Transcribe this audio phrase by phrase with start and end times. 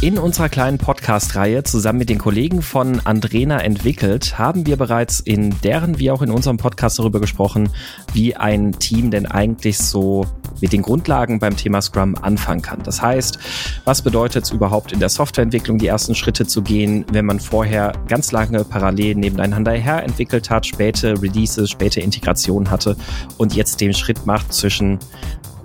[0.00, 5.58] In unserer kleinen Podcast-Reihe zusammen mit den Kollegen von Andrena entwickelt, haben wir bereits in
[5.62, 7.68] deren wie auch in unserem Podcast darüber gesprochen,
[8.12, 10.24] wie ein Team denn eigentlich so
[10.60, 12.80] mit den Grundlagen beim Thema Scrum anfangen kann.
[12.84, 13.40] Das heißt,
[13.84, 17.92] was bedeutet es überhaupt in der Softwareentwicklung die ersten Schritte zu gehen, wenn man vorher
[18.06, 22.96] ganz lange parallel nebeneinander her entwickelt hat, späte Releases, späte Integration hatte
[23.36, 25.00] und jetzt den Schritt macht zwischen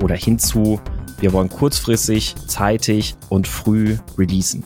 [0.01, 0.81] oder hinzu
[1.23, 4.65] wir wollen kurzfristig, zeitig und früh releasen.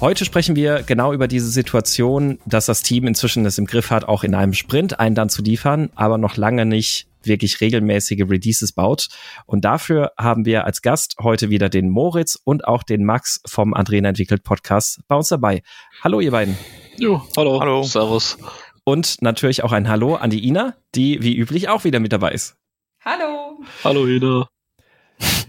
[0.00, 4.04] Heute sprechen wir genau über diese Situation, dass das Team inzwischen es im Griff hat,
[4.04, 8.70] auch in einem Sprint einen dann zu liefern, aber noch lange nicht wirklich regelmäßige Releases
[8.70, 9.08] baut.
[9.46, 13.74] Und dafür haben wir als Gast heute wieder den Moritz und auch den Max vom
[13.74, 15.62] Andrena entwickelt Podcast bei uns dabei.
[16.04, 16.56] Hallo ihr beiden.
[16.98, 17.60] Jo, hallo.
[17.60, 17.82] Hallo.
[17.82, 18.38] Servus.
[18.84, 22.30] Und natürlich auch ein Hallo an die Ina, die wie üblich auch wieder mit dabei
[22.30, 22.54] ist.
[23.04, 23.58] Hallo.
[23.82, 24.48] Hallo Ina.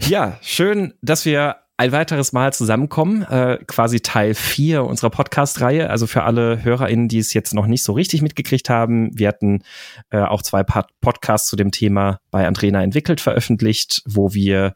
[0.08, 5.90] Ja, schön, dass wir ein weiteres Mal zusammenkommen, äh, quasi Teil 4 unserer Podcast-Reihe.
[5.90, 9.64] Also für alle HörerInnen, die es jetzt noch nicht so richtig mitgekriegt haben, wir hatten
[10.10, 14.74] äh, auch zwei Podcasts zu dem Thema bei Andrena entwickelt veröffentlicht, wo wir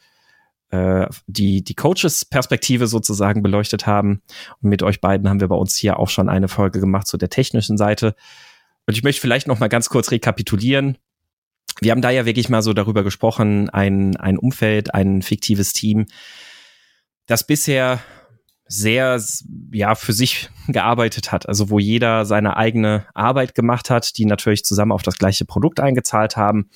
[0.69, 4.21] äh, die, die Coaches-Perspektive sozusagen beleuchtet haben.
[4.61, 7.17] Und mit euch beiden haben wir bei uns hier auch schon eine Folge gemacht zu
[7.17, 8.15] der technischen Seite.
[8.87, 10.97] Und ich möchte vielleicht noch mal ganz kurz rekapitulieren,
[11.81, 16.05] wir haben da ja wirklich mal so darüber gesprochen, ein, ein Umfeld, ein fiktives Team,
[17.25, 17.99] das bisher
[18.65, 19.21] sehr,
[19.71, 21.47] ja, für sich gearbeitet hat.
[21.47, 25.79] Also wo jeder seine eigene Arbeit gemacht hat, die natürlich zusammen auf das gleiche Produkt
[25.79, 26.69] eingezahlt haben.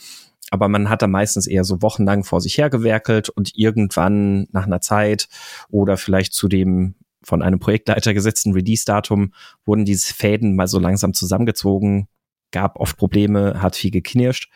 [0.49, 4.79] Aber man hat da meistens eher so wochenlang vor sich hergewerkelt und irgendwann nach einer
[4.79, 5.27] Zeit
[5.69, 9.33] oder vielleicht zu dem von einem Projektleiter gesetzten Release-Datum
[9.65, 12.07] wurden diese Fäden mal so langsam zusammengezogen,
[12.51, 14.49] gab oft Probleme, hat viel geknirscht.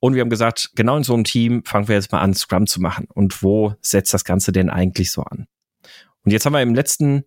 [0.00, 2.66] Und wir haben gesagt, genau in so einem Team fangen wir jetzt mal an, Scrum
[2.66, 3.06] zu machen.
[3.12, 5.46] Und wo setzt das Ganze denn eigentlich so an?
[6.24, 7.24] Und jetzt haben wir im letzten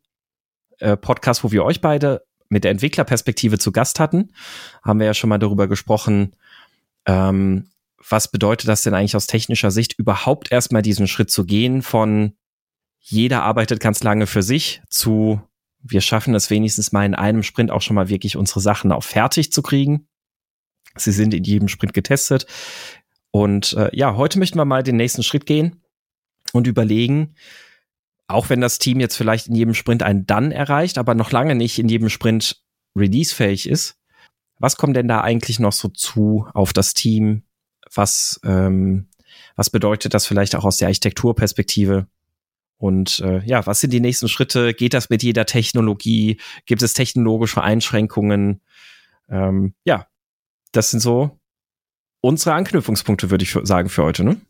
[0.79, 4.31] äh, Podcast, wo wir euch beide mit der Entwicklerperspektive zu Gast hatten,
[4.83, 6.35] haben wir ja schon mal darüber gesprochen,
[7.05, 7.69] ähm,
[8.09, 12.33] was bedeutet das denn eigentlich aus technischer Sicht, überhaupt erstmal diesen Schritt zu gehen von
[12.99, 15.41] jeder arbeitet ganz lange für sich zu
[15.81, 19.03] wir schaffen es wenigstens mal in einem Sprint auch schon mal wirklich unsere Sachen auch
[19.03, 20.07] fertig zu kriegen.
[21.01, 22.45] Sie sind in jedem Sprint getestet.
[23.31, 25.81] Und äh, ja, heute möchten wir mal den nächsten Schritt gehen
[26.53, 27.35] und überlegen,
[28.27, 31.55] auch wenn das Team jetzt vielleicht in jedem Sprint einen Dann erreicht, aber noch lange
[31.55, 32.61] nicht in jedem Sprint
[32.95, 33.97] releasefähig ist,
[34.59, 37.43] was kommt denn da eigentlich noch so zu auf das Team?
[37.93, 39.07] Was, ähm,
[39.55, 42.07] was bedeutet das vielleicht auch aus der Architekturperspektive?
[42.77, 44.73] Und äh, ja, was sind die nächsten Schritte?
[44.73, 46.39] Geht das mit jeder Technologie?
[46.65, 48.61] Gibt es technologische Einschränkungen?
[49.29, 50.07] Ähm, ja,
[50.71, 51.39] das sind so
[52.21, 54.41] unsere Anknüpfungspunkte, würde ich sagen, für heute, ne?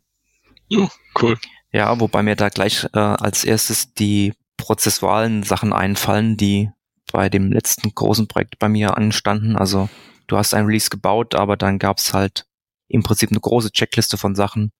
[0.68, 0.88] Ja,
[1.20, 1.38] cool.
[1.72, 6.70] Ja, wobei mir da gleich äh, als erstes die prozessualen Sachen einfallen, die
[7.12, 9.56] bei dem letzten großen Projekt bei mir anstanden.
[9.56, 9.88] Also
[10.26, 12.46] du hast ein Release gebaut, aber dann gab es halt
[12.88, 14.72] im Prinzip eine große Checkliste von Sachen,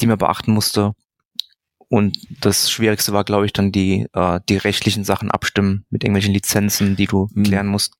[0.00, 0.92] die man beachten musste.
[1.88, 6.34] Und das Schwierigste war, glaube ich, dann die, äh, die rechtlichen Sachen abstimmen mit irgendwelchen
[6.34, 7.44] Lizenzen, die du mhm.
[7.44, 7.94] klären musst.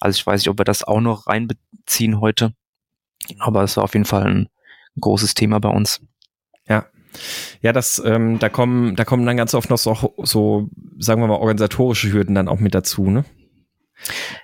[0.00, 2.54] Also ich weiß nicht, ob wir das auch noch reinbeziehen heute.
[3.38, 4.48] Aber es war auf jeden Fall ein,
[5.00, 6.00] großes Thema bei uns.
[6.68, 6.86] Ja.
[7.60, 10.68] Ja, das, ähm, da kommen, da kommen dann ganz oft noch so, so,
[10.98, 13.24] sagen wir mal, organisatorische Hürden dann auch mit dazu, ne?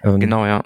[0.03, 0.63] Ähm, genau, ja.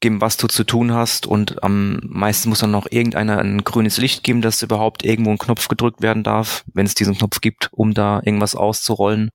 [0.00, 3.96] Geben, was du zu tun hast und am meisten muss dann noch irgendeiner ein grünes
[3.96, 7.70] Licht geben, dass überhaupt irgendwo ein Knopf gedrückt werden darf, wenn es diesen Knopf gibt,
[7.72, 9.30] um da irgendwas auszurollen.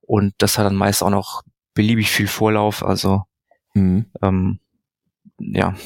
[0.00, 1.42] Und das hat dann meist auch noch
[1.74, 3.24] beliebig viel Vorlauf, also
[3.74, 4.06] Mhm.
[4.22, 4.60] Ähm,
[5.38, 5.76] ja.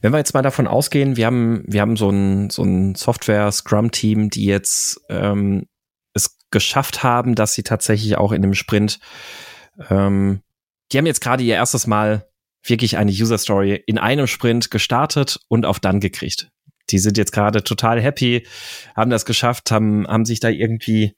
[0.00, 4.30] Wenn wir jetzt mal davon ausgehen, wir haben, wir haben so ein, so ein Software-Scrum-Team,
[4.30, 5.66] die jetzt ähm,
[6.12, 8.98] es geschafft haben, dass sie tatsächlich auch in dem Sprint,
[9.88, 10.42] ähm,
[10.92, 12.28] die haben jetzt gerade ihr erstes Mal
[12.62, 16.50] wirklich eine User Story in einem Sprint gestartet und auf dann gekriegt.
[16.90, 18.46] Die sind jetzt gerade total happy,
[18.96, 21.14] haben das geschafft, haben, haben sich da irgendwie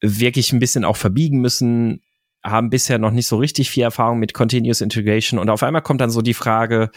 [0.00, 2.02] wirklich ein bisschen auch verbiegen müssen,
[2.42, 6.00] haben bisher noch nicht so richtig viel Erfahrung mit Continuous Integration und auf einmal kommt
[6.00, 6.90] dann so die Frage,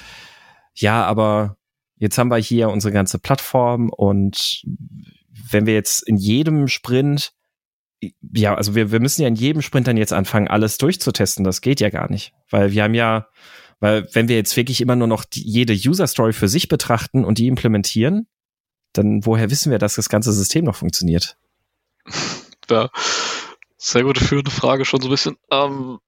[0.73, 1.57] ja, aber
[1.97, 4.63] jetzt haben wir hier unsere ganze Plattform und
[5.49, 7.33] wenn wir jetzt in jedem Sprint,
[8.33, 11.61] ja, also wir, wir müssen ja in jedem Sprint dann jetzt anfangen, alles durchzutesten, das
[11.61, 13.27] geht ja gar nicht, weil wir haben ja,
[13.79, 17.23] weil wenn wir jetzt wirklich immer nur noch die, jede User Story für sich betrachten
[17.23, 18.27] und die implementieren,
[18.93, 21.37] dann woher wissen wir, dass das ganze System noch funktioniert?
[22.69, 22.89] Ja,
[23.85, 25.37] sehr gute führende Frage schon so ein bisschen.
[25.51, 25.99] Ähm,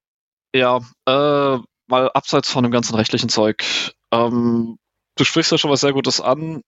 [0.54, 1.58] ja, äh,
[1.88, 3.64] mal abseits von dem ganzen rechtlichen Zeug.
[4.12, 4.78] Ähm,
[5.16, 6.62] du sprichst ja schon was sehr Gutes an,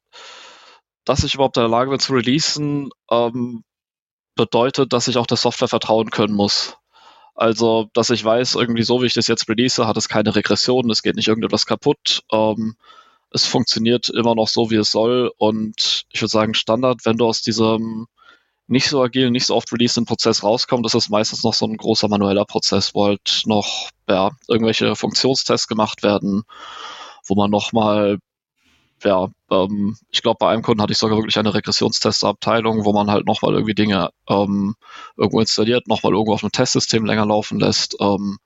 [1.06, 2.90] dass ich überhaupt in der Lage bin zu releasen.
[3.10, 3.64] Ähm,
[4.36, 6.78] bedeutet, dass ich auch der Software vertrauen können muss.
[7.36, 10.90] Also, dass ich weiß, irgendwie so wie ich das jetzt release, hat es keine Regression,
[10.90, 12.24] es geht nicht irgendetwas kaputt.
[12.32, 12.76] Ähm,
[13.32, 15.32] es funktioniert immer noch so, wie es soll.
[15.38, 18.08] Und ich würde sagen, Standard, wenn du aus diesem
[18.70, 21.78] nicht so agilen, nicht so oft releaseden Prozess rauskommst, das ist meistens noch so ein
[21.78, 26.44] großer manueller Prozess, wo halt noch ja, irgendwelche Funktionstests gemacht werden,
[27.28, 28.20] wo man nochmal
[29.04, 33.10] ja, ähm, ich glaube, bei einem Kunden hatte ich sogar wirklich eine Regressionstestabteilung, wo man
[33.10, 34.76] halt nochmal irgendwie Dinge ähm,
[35.18, 38.40] irgendwo installiert, nochmal irgendwo auf einem Testsystem länger laufen lässt, ähm,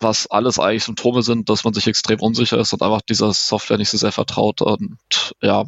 [0.00, 3.78] was alles eigentlich Symptome sind, dass man sich extrem unsicher ist und einfach dieser Software
[3.78, 4.60] nicht so sehr vertraut.
[4.60, 4.98] Und
[5.40, 5.64] ja,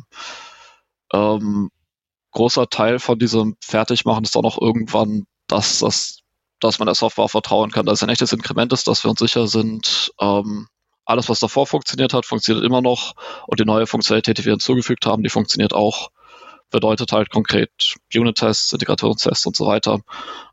[1.12, 1.70] ähm,
[2.36, 6.18] großer Teil von diesem Fertigmachen ist auch irgendwann, dass, dass,
[6.60, 9.20] dass man der Software vertrauen kann, dass es ein echtes Inkrement ist, dass wir uns
[9.20, 10.68] sicher sind, ähm,
[11.06, 13.14] alles, was davor funktioniert hat, funktioniert immer noch
[13.46, 16.10] und die neue Funktionalität, die wir hinzugefügt haben, die funktioniert auch.
[16.70, 17.70] Bedeutet halt konkret
[18.14, 20.00] Unit-Tests, Integrationstests und so weiter,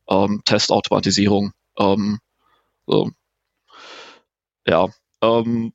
[0.07, 1.51] ähm, Testautomatisierung.
[1.79, 2.19] Ähm,
[2.85, 3.09] so.
[4.65, 4.87] Ja,
[5.21, 5.73] ähm,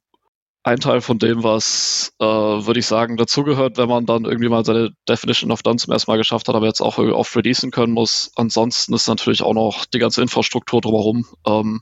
[0.63, 4.65] ein Teil von dem, was, äh, würde ich sagen, dazugehört, wenn man dann irgendwie mal
[4.65, 7.93] seine Definition of Done zum ersten Mal geschafft hat, aber jetzt auch oft releasen können
[7.93, 8.33] muss.
[8.37, 11.81] Ansonsten ist natürlich auch noch die ganze Infrastruktur drumherum, ähm,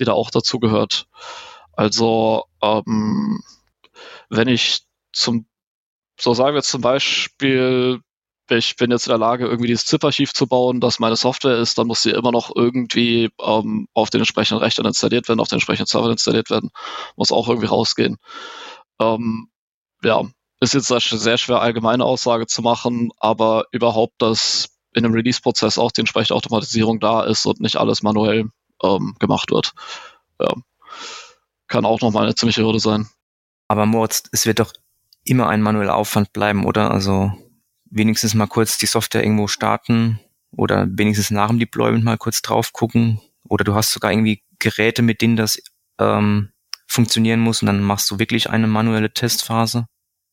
[0.00, 1.06] die da auch dazugehört.
[1.72, 3.42] Also ähm,
[4.30, 4.80] wenn ich
[5.12, 5.46] zum,
[6.18, 8.00] so sagen wir zum Beispiel,
[8.48, 11.78] ich bin jetzt in der Lage, irgendwie dieses ZIP-Archiv zu bauen, das meine Software ist,
[11.78, 15.56] dann muss sie immer noch irgendwie ähm, auf den entsprechenden Rechnern installiert werden, auf den
[15.56, 16.70] entsprechenden Servern installiert werden,
[17.16, 18.16] muss auch irgendwie rausgehen.
[19.00, 19.48] Ähm,
[20.02, 20.24] ja,
[20.60, 25.78] ist jetzt eine sehr schwer allgemeine Aussage zu machen, aber überhaupt, dass in einem Release-Prozess
[25.78, 28.48] auch die entsprechende Automatisierung da ist und nicht alles manuell
[28.82, 29.72] ähm, gemacht wird.
[30.40, 30.54] Ja
[31.68, 33.08] kann auch nochmal eine ziemliche Hürde sein.
[33.68, 34.72] Aber Moritz, es wird doch
[35.24, 36.90] immer ein manueller Aufwand bleiben, oder?
[36.90, 37.32] Also
[37.90, 42.72] wenigstens mal kurz die Software irgendwo starten oder wenigstens nach dem Deployment mal kurz drauf
[42.72, 43.20] gucken.
[43.48, 45.60] Oder du hast sogar irgendwie Geräte, mit denen das
[45.98, 46.50] ähm,
[46.86, 49.86] funktionieren muss und dann machst du wirklich eine manuelle Testphase.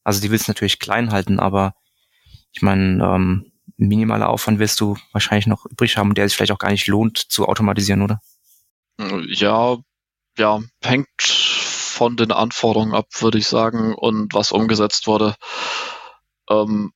[0.03, 1.75] Also die willst du natürlich klein halten, aber
[2.51, 6.59] ich meine, ähm, minimaler Aufwand wirst du wahrscheinlich noch übrig haben, der sich vielleicht auch
[6.59, 8.19] gar nicht lohnt zu automatisieren, oder?
[9.27, 9.77] Ja,
[10.37, 15.35] ja, hängt von den Anforderungen ab, würde ich sagen, und was umgesetzt wurde.
[16.49, 16.91] Ähm,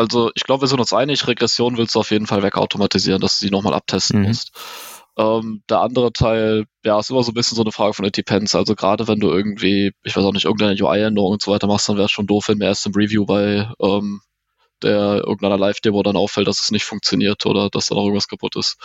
[0.00, 3.38] also ich glaube, wir sind uns einig, Regression willst du auf jeden Fall wegautomatisieren, dass
[3.38, 4.28] du sie nochmal abtesten mhm.
[4.28, 4.50] musst.
[5.18, 8.54] Ähm, der andere Teil, ja, ist immer so ein bisschen so eine Frage von Depends.
[8.54, 11.88] Also gerade wenn du irgendwie, ich weiß auch nicht, irgendeine UI-Änderung und so weiter machst,
[11.88, 14.22] dann wäre es schon doof, wenn mir erst im Review bei ähm,
[14.82, 18.56] der irgendeiner Live-Demo dann auffällt, dass es nicht funktioniert oder dass da noch irgendwas kaputt
[18.56, 18.78] ist.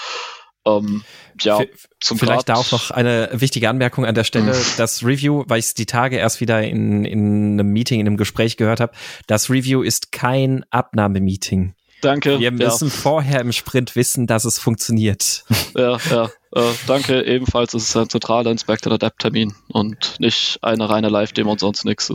[0.65, 1.03] Ähm,
[1.41, 1.61] ja,
[1.99, 2.49] zum Vielleicht Grad.
[2.49, 4.53] da auch noch eine wichtige Anmerkung an der Stelle.
[4.53, 4.65] Mhm.
[4.77, 8.17] Das Review, weil ich es die Tage erst wieder in, in einem Meeting, in einem
[8.17, 8.93] Gespräch gehört habe,
[9.27, 11.75] das Review ist kein Abnahmemeeting.
[12.01, 12.39] Danke.
[12.39, 12.93] Wir müssen ja.
[12.93, 15.43] vorher im Sprint wissen, dass es funktioniert.
[15.77, 16.29] Ja, ja.
[16.53, 17.21] Äh, danke.
[17.23, 22.07] Ebenfalls ist es ein zentraler Inspector Adapt-Termin und nicht eine reine Live-Demo und sonst nichts.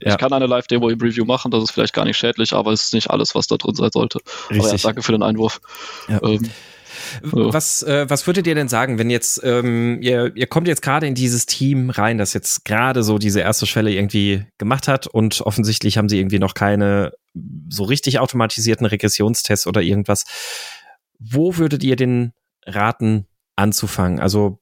[0.00, 0.12] Ja.
[0.12, 2.84] Ich kann eine Live-Demo im Review machen, das ist vielleicht gar nicht schädlich, aber es
[2.84, 4.20] ist nicht alles, was da drin sein sollte.
[4.50, 4.60] Richtig.
[4.60, 5.60] Aber ja, danke für den Einwurf.
[6.06, 6.22] Ja.
[6.22, 6.48] Ähm,
[7.22, 11.06] was, äh, was würdet ihr denn sagen, wenn jetzt, ähm, ihr, ihr kommt jetzt gerade
[11.06, 15.40] in dieses Team rein, das jetzt gerade so diese erste Schwelle irgendwie gemacht hat und
[15.42, 17.12] offensichtlich haben sie irgendwie noch keine
[17.68, 20.24] so richtig automatisierten Regressionstests oder irgendwas.
[21.18, 22.32] Wo würdet ihr den
[22.66, 24.20] raten, anzufangen?
[24.20, 24.60] Also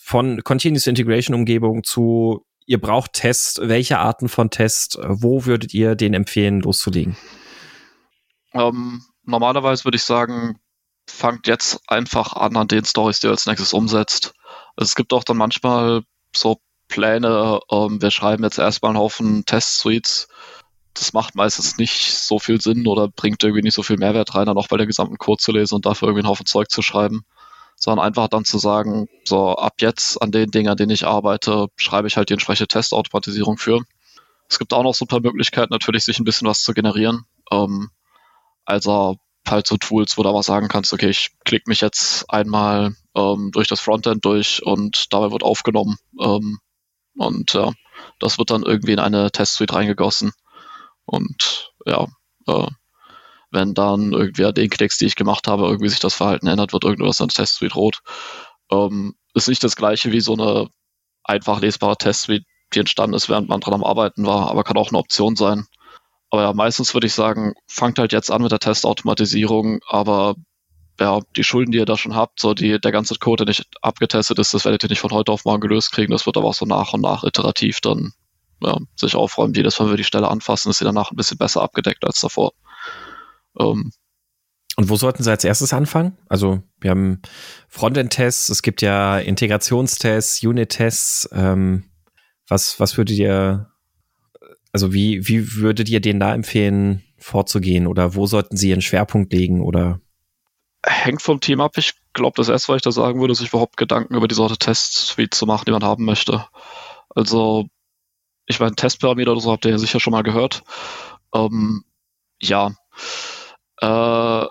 [0.00, 5.94] von Continuous Integration Umgebung zu ihr braucht Tests, welche Arten von Tests, wo würdet ihr
[5.94, 7.16] den empfehlen, loszulegen?
[8.52, 10.58] Ähm, normalerweise würde ich sagen,
[11.06, 14.34] fangt jetzt einfach an an den Stories, die ihr als nächstes umsetzt.
[14.76, 16.02] Also es gibt auch dann manchmal
[16.34, 20.28] so Pläne, ähm, wir schreiben jetzt erstmal einen Haufen Test-Suites.
[20.94, 24.46] Das macht meistens nicht so viel Sinn oder bringt irgendwie nicht so viel Mehrwert rein,
[24.46, 26.82] dann auch bei der gesamten Code zu lesen und dafür irgendwie einen Haufen Zeug zu
[26.82, 27.24] schreiben.
[27.76, 31.68] Sondern einfach dann zu sagen, so ab jetzt an den Dingen, an denen ich arbeite,
[31.76, 33.80] schreibe ich halt die entsprechende Testautomatisierung für.
[34.48, 37.24] Es gibt auch noch so ein paar Möglichkeiten, natürlich sich ein bisschen was zu generieren.
[37.50, 37.90] Ähm,
[38.66, 39.16] also
[39.48, 43.50] halt so Tools, wo du aber sagen kannst, okay, ich klicke mich jetzt einmal ähm,
[43.52, 45.96] durch das Frontend durch und dabei wird aufgenommen.
[46.20, 46.58] Ähm,
[47.16, 47.72] und ja,
[48.18, 50.32] das wird dann irgendwie in eine Testsuite reingegossen.
[51.04, 52.06] Und ja,
[52.46, 52.66] äh,
[53.50, 56.72] wenn dann irgendwie an den Klicks, die ich gemacht habe, irgendwie sich das Verhalten ändert,
[56.72, 57.98] wird irgendwas an Testsuite rot.
[58.70, 60.68] Ähm, ist nicht das gleiche wie so eine
[61.24, 62.44] einfach lesbare Testsuite,
[62.74, 65.66] die entstanden ist, während man dran am Arbeiten war, aber kann auch eine Option sein.
[66.32, 70.34] Aber ja, meistens würde ich sagen, fangt halt jetzt an mit der Testautomatisierung, aber
[70.98, 73.66] ja, die Schulden, die ihr da schon habt, so die, der ganze Code, der nicht
[73.82, 76.10] abgetestet ist, das werdet ihr nicht von heute auf morgen gelöst kriegen.
[76.10, 78.12] Das wird aber auch so nach und nach iterativ dann
[78.62, 79.52] ja, sich aufräumen.
[79.52, 82.20] Jedes Mal, wenn wir die Stelle anfassen, ist sie danach ein bisschen besser abgedeckt als
[82.20, 82.52] davor.
[83.58, 83.92] Ähm,
[84.76, 86.16] Und wo sollten Sie als erstes anfangen?
[86.28, 87.20] Also wir haben
[87.68, 91.28] Frontend-Tests, es gibt ja Integrationstests, Unit-Tests.
[91.32, 91.84] Ähm,
[92.48, 93.71] was, was würdet ihr,
[94.72, 97.86] also wie, wie würdet ihr denen da empfehlen, vorzugehen?
[97.86, 99.60] Oder wo sollten Sie Ihren Schwerpunkt legen?
[99.60, 100.00] Oder
[100.84, 101.76] hängt vom Team ab.
[101.76, 104.34] Ich glaube, das erste, was ich da sagen würde, ist sich überhaupt Gedanken über die
[104.34, 106.46] Sorte Test-Suite zu machen, die man haben möchte.
[107.14, 107.66] Also,
[108.46, 110.64] ich meine, Testpyramide oder so habt ihr ja sicher schon mal gehört.
[111.34, 111.84] Ähm,
[112.40, 112.74] ja.
[113.80, 114.46] Äh,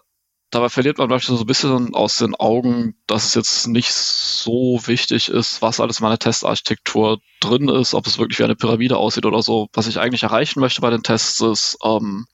[0.51, 4.79] dabei verliert man vielleicht so ein bisschen aus den Augen, dass es jetzt nicht so
[4.85, 8.97] wichtig ist, was alles in meiner Testarchitektur drin ist, ob es wirklich wie eine Pyramide
[8.97, 9.69] aussieht oder so.
[9.73, 12.27] Was ich eigentlich erreichen möchte bei den Tests ist, ähm,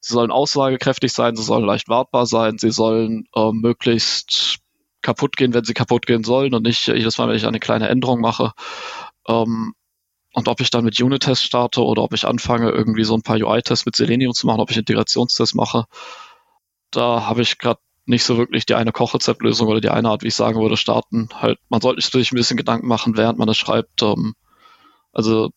[0.00, 4.58] sie sollen aussagekräftig sein, sie sollen leicht wartbar sein, sie sollen äh, möglichst
[5.02, 7.88] kaputt gehen, wenn sie kaputt gehen sollen und nicht jedes Mal, wenn ich eine kleine
[7.88, 8.52] Änderung mache.
[9.28, 9.74] Ähm,
[10.32, 13.38] und ob ich dann mit Unit-Tests starte oder ob ich anfange, irgendwie so ein paar
[13.38, 15.86] UI-Tests mit Selenium zu machen, ob ich Integrationstests mache,
[16.96, 20.28] da habe ich gerade nicht so wirklich die eine Kochrezeptlösung oder die eine Art, wie
[20.28, 21.28] ich sagen würde, starten.
[21.34, 24.02] Halt, man sollte sich ein bisschen Gedanken machen, während man es schreibt.
[24.02, 24.34] Ähm,
[25.12, 25.50] also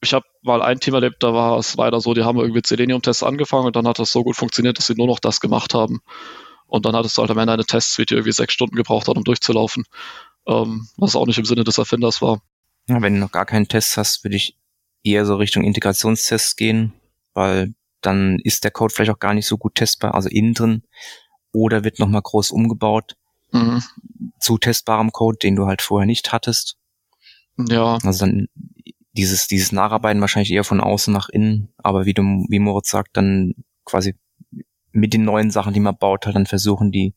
[0.00, 3.22] ich habe mal ein Team erlebt, da war es leider so, die haben irgendwie Selenium-Tests
[3.22, 6.00] angefangen und dann hat das so gut funktioniert, dass sie nur noch das gemacht haben.
[6.66, 9.16] Und dann hattest du halt am Ende eine Testsuite, die irgendwie sechs Stunden gebraucht hat,
[9.16, 9.84] um durchzulaufen.
[10.46, 12.40] Ähm, was auch nicht im Sinne des Erfinders war.
[12.88, 14.56] Ja, wenn du noch gar keinen Test hast, würde ich
[15.04, 16.94] eher so Richtung Integrationstests gehen,
[17.34, 20.82] weil dann ist der Code vielleicht auch gar nicht so gut testbar, also innen drin,
[21.52, 23.16] oder wird nochmal groß umgebaut
[23.52, 23.82] mhm.
[24.40, 26.76] zu testbarem Code, den du halt vorher nicht hattest.
[27.56, 27.98] Ja.
[28.02, 28.48] Also dann
[29.12, 33.16] dieses, dieses Nacharbeiten wahrscheinlich eher von außen nach innen, aber wie du, wie Moritz sagt,
[33.16, 33.54] dann
[33.84, 34.16] quasi
[34.90, 37.14] mit den neuen Sachen, die man baut, halt dann versuchen, die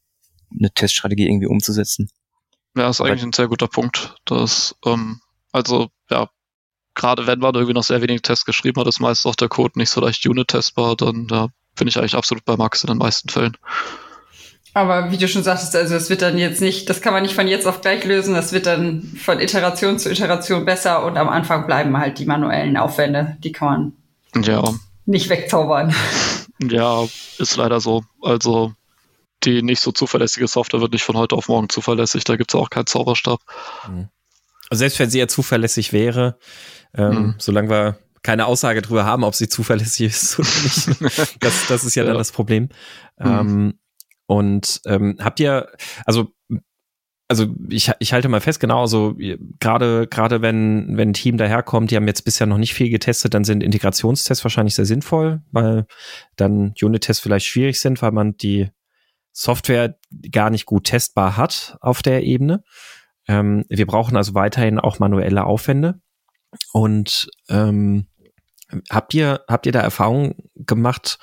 [0.58, 2.10] eine Teststrategie irgendwie umzusetzen.
[2.76, 4.16] Ja, ist eigentlich aber, ein sehr guter Punkt.
[4.26, 6.30] Das, ähm, also, ja,
[6.96, 9.78] gerade wenn man irgendwie noch sehr wenige Tests geschrieben hat, ist meist auch der Code
[9.78, 13.30] nicht so leicht unit-testbar, dann da bin ich eigentlich absolut bei Max in den meisten
[13.30, 13.58] Fällen.
[14.74, 17.34] Aber wie du schon sagtest, also es wird dann jetzt nicht, das kann man nicht
[17.34, 21.30] von jetzt auf gleich lösen, das wird dann von Iteration zu Iteration besser und am
[21.30, 23.94] Anfang bleiben halt die manuellen Aufwände, die kann
[24.34, 24.64] man ja.
[25.06, 25.96] nicht wegzaubern.
[26.62, 27.06] Ja,
[27.38, 28.04] ist leider so.
[28.22, 28.74] Also
[29.44, 32.60] die nicht so zuverlässige Software wird nicht von heute auf morgen zuverlässig, da gibt es
[32.60, 33.40] auch keinen Zauberstab.
[33.88, 34.10] Mhm.
[34.70, 36.38] Also selbst wenn sie ja zuverlässig wäre,
[36.96, 37.36] ähm, mhm.
[37.38, 41.96] solange wir keine Aussage darüber haben, ob sie zuverlässig ist oder nicht, das, das ist
[41.96, 42.10] ja, ja.
[42.10, 42.70] dann das Problem.
[43.20, 43.26] Mhm.
[43.26, 43.74] Ähm,
[44.28, 45.70] und ähm, habt ihr,
[46.06, 46.32] also
[47.28, 49.16] also ich, ich halte mal fest, genau, also
[49.60, 53.34] gerade gerade wenn wenn ein Team daherkommt, die haben jetzt bisher noch nicht viel getestet,
[53.34, 55.88] dann sind Integrationstests wahrscheinlich sehr sinnvoll, weil
[56.36, 58.70] dann Unit-Tests vielleicht schwierig sind, weil man die
[59.32, 59.98] Software
[60.32, 62.64] gar nicht gut testbar hat auf der Ebene.
[63.28, 66.00] Ähm, wir brauchen also weiterhin auch manuelle Aufwände.
[66.74, 68.08] Und ähm,
[68.90, 71.20] habt ihr habt ihr da Erfahrungen gemacht,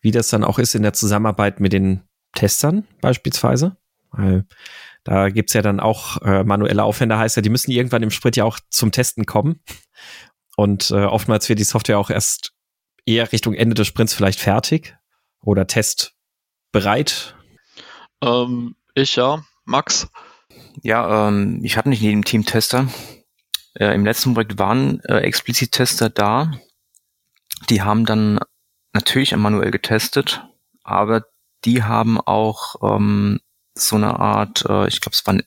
[0.00, 2.02] wie das dann auch ist in der Zusammenarbeit mit den
[2.34, 3.76] Testern beispielsweise.
[4.10, 4.46] Weil
[5.04, 8.36] da gibt's ja dann auch äh, manuelle Aufwände, heißt ja, die müssen irgendwann im Sprint
[8.36, 9.60] ja auch zum Testen kommen.
[10.56, 12.52] Und äh, oftmals wird die Software auch erst
[13.06, 14.96] eher Richtung Ende des Sprints vielleicht fertig
[15.40, 17.34] oder testbereit.
[18.22, 20.08] Ähm, ich ja, Max.
[20.82, 22.88] Ja, ähm, ich hatte nicht in jedem Team Tester.
[23.74, 26.52] Äh, Im letzten Projekt waren äh, explizit Tester da.
[27.70, 28.40] Die haben dann
[28.92, 30.46] natürlich manuell getestet,
[30.82, 31.24] aber
[31.64, 33.40] die haben auch ähm,
[33.74, 35.42] so eine Art, äh, ich glaube, es waren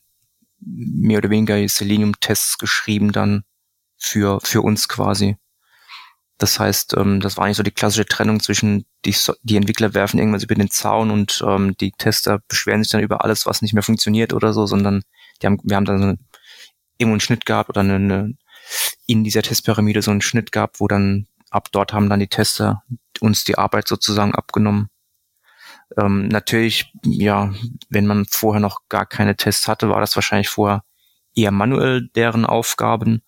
[0.59, 3.43] mehr oder weniger Selenium-Tests geschrieben dann
[3.97, 5.37] für, für uns quasi.
[6.37, 10.19] Das heißt, ähm, das war nicht so die klassische Trennung zwischen die, die Entwickler werfen
[10.19, 13.73] irgendwas über den Zaun und ähm, die Tester beschweren sich dann über alles, was nicht
[13.73, 15.03] mehr funktioniert oder so, sondern
[15.41, 16.17] die haben, wir haben dann so eine,
[16.97, 18.33] irgendwo einen Schnitt gehabt oder eine, eine,
[19.05, 22.83] in dieser Testpyramide so einen Schnitt gehabt, wo dann ab dort haben dann die Tester
[23.19, 24.89] uns die Arbeit sozusagen abgenommen.
[25.97, 27.53] Ähm, natürlich, ja,
[27.89, 30.83] wenn man vorher noch gar keine Tests hatte, war das wahrscheinlich vorher
[31.33, 33.21] eher manuell deren Aufgaben.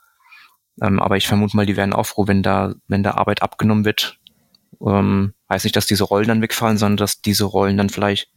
[0.81, 3.85] Ähm, aber ich vermute mal, die werden auch froh, wenn da, wenn da Arbeit abgenommen
[3.85, 4.19] wird.
[4.85, 8.29] Ähm, heißt nicht, dass diese Rollen dann wegfallen, sondern dass diese Rollen dann vielleicht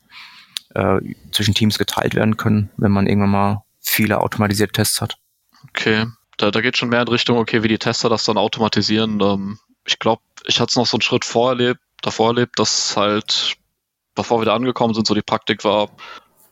[0.75, 5.19] äh, zwischen Teams geteilt werden können, wenn man irgendwann mal viele automatisierte Tests hat.
[5.69, 9.21] Okay, da, da geht schon mehr in Richtung, okay, wie die Tester das dann automatisieren.
[9.21, 13.57] Ähm, ich glaube, ich hatte es noch so einen Schritt vorerlebt, davor erlebt, dass halt
[14.15, 15.89] bevor wir da angekommen sind, so die Praktik war,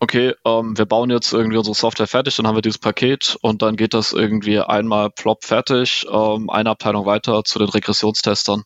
[0.00, 3.62] okay, ähm, wir bauen jetzt irgendwie unsere Software fertig, dann haben wir dieses Paket und
[3.62, 8.64] dann geht das irgendwie einmal plop fertig, ähm, eine Abteilung weiter zu den Regressionstestern.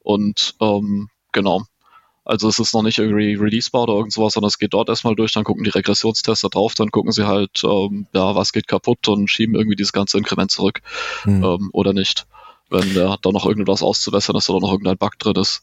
[0.00, 1.62] Und ähm, genau.
[2.28, 5.16] Also es ist noch nicht irgendwie releasebar oder irgend sowas, sondern es geht dort erstmal
[5.16, 9.08] durch, dann gucken die Regressionstester drauf, dann gucken sie halt, ähm, ja, was geht kaputt
[9.08, 10.82] und schieben irgendwie dieses ganze Inkrement zurück
[11.24, 11.42] mhm.
[11.42, 12.26] ähm, oder nicht.
[12.68, 15.62] wenn da noch irgendwas auszubessern ist oder noch irgendein Bug drin ist.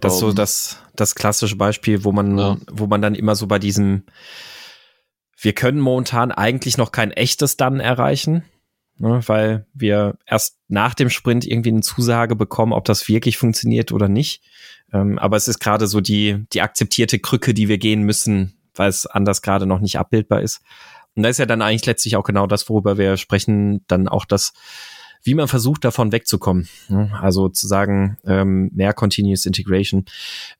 [0.00, 2.56] Das ist so ähm, das, das klassische Beispiel, wo man, ja.
[2.70, 4.04] wo man dann immer so bei diesem,
[5.38, 8.44] wir können momentan eigentlich noch kein echtes dann erreichen,
[8.96, 13.92] ne, weil wir erst nach dem Sprint irgendwie eine Zusage bekommen, ob das wirklich funktioniert
[13.92, 14.42] oder nicht.
[14.92, 18.88] Ähm, aber es ist gerade so die, die akzeptierte Krücke, die wir gehen müssen, weil
[18.88, 20.60] es anders gerade noch nicht abbildbar ist.
[21.14, 24.24] Und da ist ja dann eigentlich letztlich auch genau das, worüber wir sprechen, dann auch
[24.24, 24.52] das,
[25.22, 26.68] wie man versucht, davon wegzukommen.
[27.20, 30.06] Also zu sagen, ähm, mehr Continuous Integration.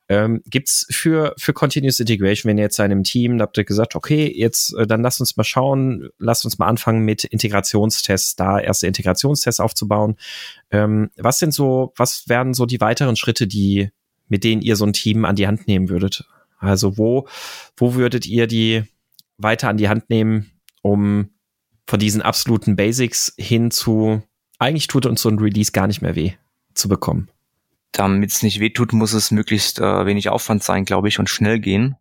[0.09, 3.97] Ähm, gibt's für, für Continuous Integration, wenn ihr jetzt einem Team, da habt ihr gesagt,
[3.97, 8.61] okay, jetzt, äh, dann lasst uns mal schauen, lasst uns mal anfangen mit Integrationstests, da
[8.61, 10.17] erste Integrationstests aufzubauen.
[10.71, 13.91] Ähm, was sind so, was wären so die weiteren Schritte, die,
[14.33, 16.25] mit denen ihr so ein Team an die Hand nehmen würdet?
[16.59, 17.29] Also wo,
[17.77, 18.85] wo würdet ihr die
[19.37, 21.29] weiter an die Hand nehmen, um
[21.87, 24.23] von diesen absoluten Basics hin zu,
[24.59, 26.33] eigentlich tut uns so ein Release gar nicht mehr weh
[26.73, 27.29] zu bekommen?
[27.93, 31.29] Damit es nicht weh tut, muss es möglichst äh, wenig Aufwand sein, glaube ich, und
[31.29, 31.97] schnell gehen.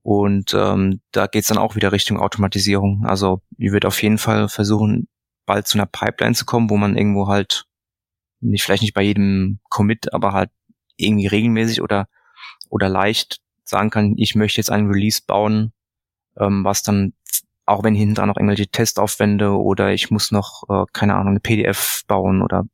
[0.00, 3.04] Und ähm, da geht's dann auch wieder Richtung Automatisierung.
[3.04, 5.08] Also ich würde auf jeden Fall versuchen,
[5.44, 7.66] bald zu einer Pipeline zu kommen, wo man irgendwo halt
[8.40, 10.50] nicht vielleicht nicht bei jedem Commit, aber halt
[11.00, 12.06] irgendwie regelmäßig oder
[12.68, 15.72] oder leicht sagen kann, ich möchte jetzt einen Release bauen,
[16.38, 17.14] ähm, was dann,
[17.66, 21.40] auch wenn hinten dran noch irgendwelche Testaufwände oder ich muss noch, äh, keine Ahnung, eine
[21.40, 22.64] PDF bauen oder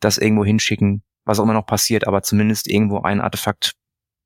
[0.00, 3.74] das irgendwo hinschicken, was auch immer noch passiert, aber zumindest irgendwo ein Artefakt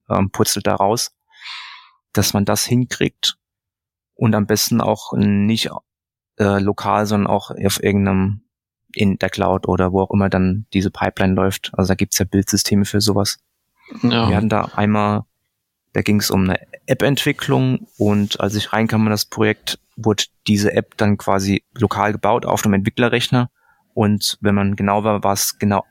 [0.08, 1.12] ähm, putzelt da raus,
[2.12, 3.36] dass man das hinkriegt
[4.14, 5.70] und am besten auch nicht
[6.38, 8.42] äh, lokal, sondern auch auf irgendeinem
[8.94, 11.70] in der Cloud oder wo auch immer dann diese Pipeline läuft.
[11.74, 13.38] Also da gibt's ja Bildsysteme für sowas.
[14.02, 14.28] Ja.
[14.28, 15.24] Wir hatten da einmal
[15.92, 20.72] da ging es um eine App-Entwicklung und als ich reinkam in das Projekt, wurde diese
[20.72, 23.50] App dann quasi lokal gebaut auf einem Entwicklerrechner.
[23.92, 25.84] Und wenn man genau war, war es genau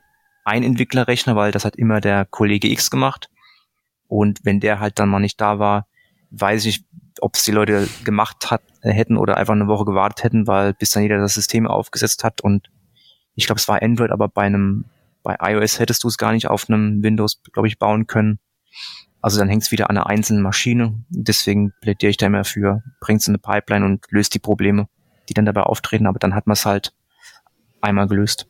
[0.44, 3.28] ein Entwicklerrechner, weil das hat immer der Kollege X gemacht.
[4.08, 5.86] Und wenn der halt dann mal nicht da war,
[6.30, 6.84] weiß ich,
[7.20, 10.90] ob es die Leute gemacht hat, hätten oder einfach eine Woche gewartet hätten, weil bis
[10.90, 12.40] dann jeder das System aufgesetzt hat.
[12.40, 12.70] Und
[13.34, 14.84] ich glaube, es war Android, aber bei einem,
[15.22, 18.38] bei iOS hättest du es gar nicht auf einem Windows, glaube ich, bauen können.
[19.22, 21.04] Also dann hängt es wieder an einer einzelnen Maschine.
[21.10, 24.88] Deswegen plädiere ich da immer für, bringt es in eine Pipeline und löst die Probleme,
[25.28, 26.06] die dann dabei auftreten.
[26.06, 26.92] Aber dann hat man es halt
[27.80, 28.46] einmal gelöst.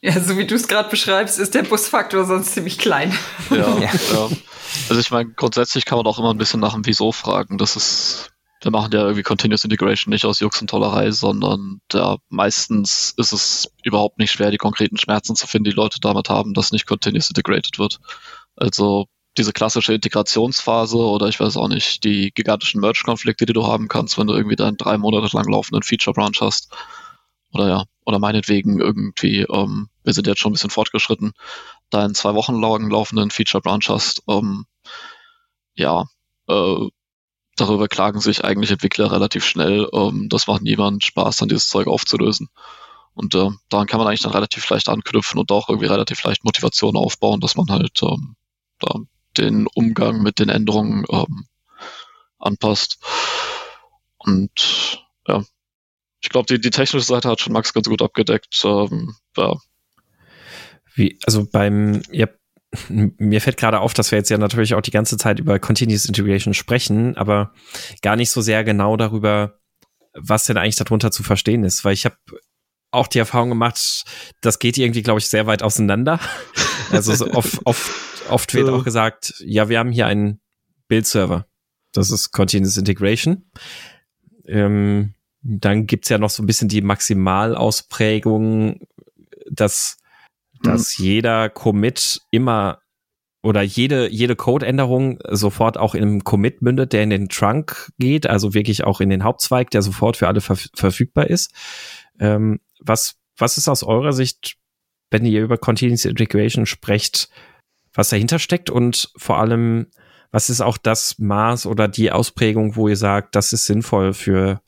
[0.00, 3.16] Ja, so wie du es gerade beschreibst, ist der Busfaktor sonst ziemlich klein.
[3.50, 3.80] Ja, ja.
[3.80, 4.28] ja.
[4.88, 7.56] Also ich meine, grundsätzlich kann man auch immer ein bisschen nach dem Wieso fragen.
[7.56, 8.30] Das ist,
[8.64, 13.32] wir machen ja irgendwie Continuous Integration nicht aus Jux und Tollerei, sondern ja, meistens ist
[13.32, 16.86] es überhaupt nicht schwer, die konkreten Schmerzen zu finden, die Leute damit haben, dass nicht
[16.86, 18.00] Continuous Integrated wird.
[18.56, 23.88] Also diese klassische Integrationsphase oder ich weiß auch nicht, die gigantischen Merge-Konflikte, die du haben
[23.88, 26.72] kannst, wenn du irgendwie deinen drei Monate lang laufenden Feature-Branch hast.
[27.52, 31.32] Oder ja, oder meinetwegen irgendwie, ähm, wir sind jetzt schon ein bisschen fortgeschritten,
[31.90, 34.22] deinen zwei Wochen lang laufenden Feature-Branch hast.
[34.28, 34.64] Ähm,
[35.74, 36.04] ja,
[36.48, 36.88] äh,
[37.56, 39.88] darüber klagen sich eigentlich Entwickler relativ schnell.
[39.92, 42.48] Ähm, das macht niemand Spaß, dann dieses Zeug aufzulösen.
[43.14, 46.44] Und äh, daran kann man eigentlich dann relativ leicht anknüpfen und auch irgendwie relativ leicht
[46.44, 48.36] Motivation aufbauen, dass man halt ähm,
[48.80, 48.98] da
[49.36, 51.46] den Umgang mit den Änderungen ähm,
[52.38, 52.98] anpasst.
[54.18, 55.44] Und ja,
[56.20, 58.62] ich glaube, die, die technische Seite hat schon Max ganz gut abgedeckt.
[58.64, 59.54] Ähm, ja.
[60.94, 62.28] Wie, also beim, ja,
[62.88, 66.06] mir fällt gerade auf, dass wir jetzt ja natürlich auch die ganze Zeit über Continuous
[66.06, 67.52] Integration sprechen, aber
[68.02, 69.60] gar nicht so sehr genau darüber,
[70.14, 72.16] was denn eigentlich darunter zu verstehen ist, weil ich habe
[72.90, 74.04] auch die Erfahrung gemacht,
[74.40, 76.20] das geht irgendwie, glaube ich, sehr weit auseinander.
[76.90, 77.90] Also so oft, oft,
[78.28, 80.40] oft wird auch gesagt, ja, wir haben hier einen
[80.86, 81.46] Build-Server.
[81.92, 83.50] Das ist Continuous Integration.
[84.46, 88.80] Ähm, dann gibt's ja noch so ein bisschen die Maximalausprägung,
[89.50, 89.96] dass,
[90.64, 90.70] mhm.
[90.70, 92.80] dass jeder Commit immer
[93.44, 98.26] oder jede, jede Codeänderung sofort auch in einem Commit mündet, der in den Trunk geht,
[98.26, 101.52] also wirklich auch in den Hauptzweig, der sofort für alle ver verfügbar ist.
[102.18, 104.56] Ähm, was, was ist aus eurer Sicht,
[105.10, 107.28] wenn ihr über Continuous Integration sprecht,
[107.92, 109.88] was dahinter steckt und vor allem,
[110.30, 114.62] was ist auch das Maß oder die Ausprägung, wo ihr sagt, das ist sinnvoll für,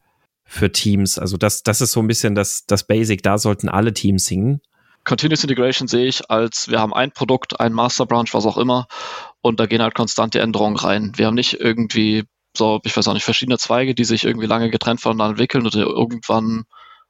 [0.44, 1.18] für Teams?
[1.18, 4.60] Also das, das ist so ein bisschen das, das Basic, da sollten alle Teams hingen.
[5.06, 8.88] Continuous Integration sehe ich als, wir haben ein Produkt, ein Master Branch, was auch immer,
[9.40, 11.12] und da gehen halt konstante Änderungen rein.
[11.14, 12.24] Wir haben nicht irgendwie
[12.56, 15.74] so, ich weiß auch nicht, verschiedene Zweige, die sich irgendwie lange getrennt voneinander entwickeln und
[15.76, 16.64] irgendwann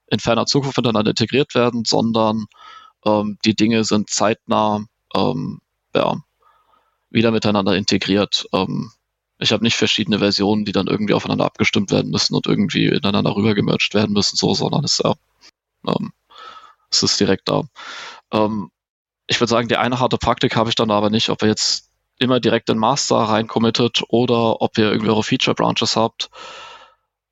[0.09, 2.45] in ferner Zukunft miteinander integriert werden, sondern
[3.07, 5.61] ähm, die Dinge sind zeitnah ähm,
[5.95, 6.17] ja,
[7.09, 8.47] wieder miteinander integriert.
[8.53, 8.91] Ähm,
[9.39, 13.35] ich habe nicht verschiedene Versionen, die dann irgendwie aufeinander abgestimmt werden müssen und irgendwie ineinander
[13.35, 15.15] rübergemerged werden müssen, so, sondern es, ja,
[15.87, 16.13] ähm,
[16.97, 17.63] Praxis direkt da.
[18.33, 18.71] Ähm,
[19.27, 21.91] ich würde sagen, die eine harte Praktik habe ich dann aber nicht, ob ihr jetzt
[22.19, 26.31] immer direkt in Master reincommittet oder ob ihr irgendwie eure Feature Branches habt.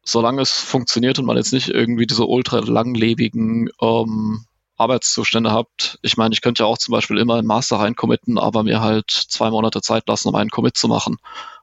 [0.03, 4.44] Solange es funktioniert und man jetzt nicht irgendwie diese ultra langlebigen ähm,
[4.77, 5.98] Arbeitszustände habt.
[6.03, 9.11] Ich meine, ich könnte ja auch zum Beispiel immer in Master reincommitten, aber mir halt
[9.11, 11.16] zwei Monate Zeit lassen, um einen Commit zu machen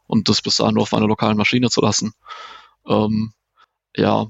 [0.08, 2.14] und das bis dahin nur auf meiner lokalen Maschine zu lassen.
[2.88, 3.34] Ähm,
[3.96, 4.28] ja,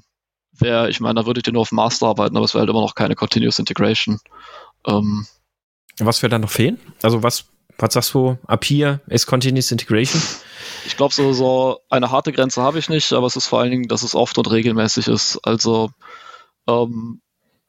[0.62, 2.82] wäre, ich meine, da würdet ihr nur auf Master arbeiten, aber es wäre halt immer
[2.82, 4.19] noch keine Continuous Integration.
[4.88, 5.26] Ähm,
[6.00, 6.80] was wird da noch fehlen?
[7.02, 7.45] Also was,
[7.78, 10.21] was sagst du, ab hier ist Continuous Integration?
[10.86, 13.71] Ich glaube, so, so eine harte Grenze habe ich nicht, aber es ist vor allen
[13.71, 15.39] Dingen, dass es oft und regelmäßig ist.
[15.43, 15.91] Also
[16.67, 17.21] ähm,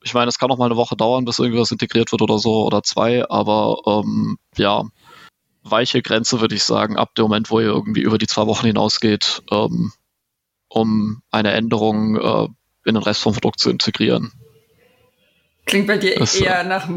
[0.02, 2.64] ich meine, es kann auch mal eine Woche dauern, bis irgendwas integriert wird oder so
[2.64, 4.84] oder zwei, aber ähm, ja,
[5.62, 8.66] weiche Grenze würde ich sagen, ab dem Moment, wo ihr irgendwie über die zwei Wochen
[8.66, 9.92] hinausgeht, ähm,
[10.68, 12.48] um eine Änderung äh,
[12.84, 14.32] in den Rest vom Produkt zu integrieren.
[15.64, 16.88] Klingt bei dir das, eher nach,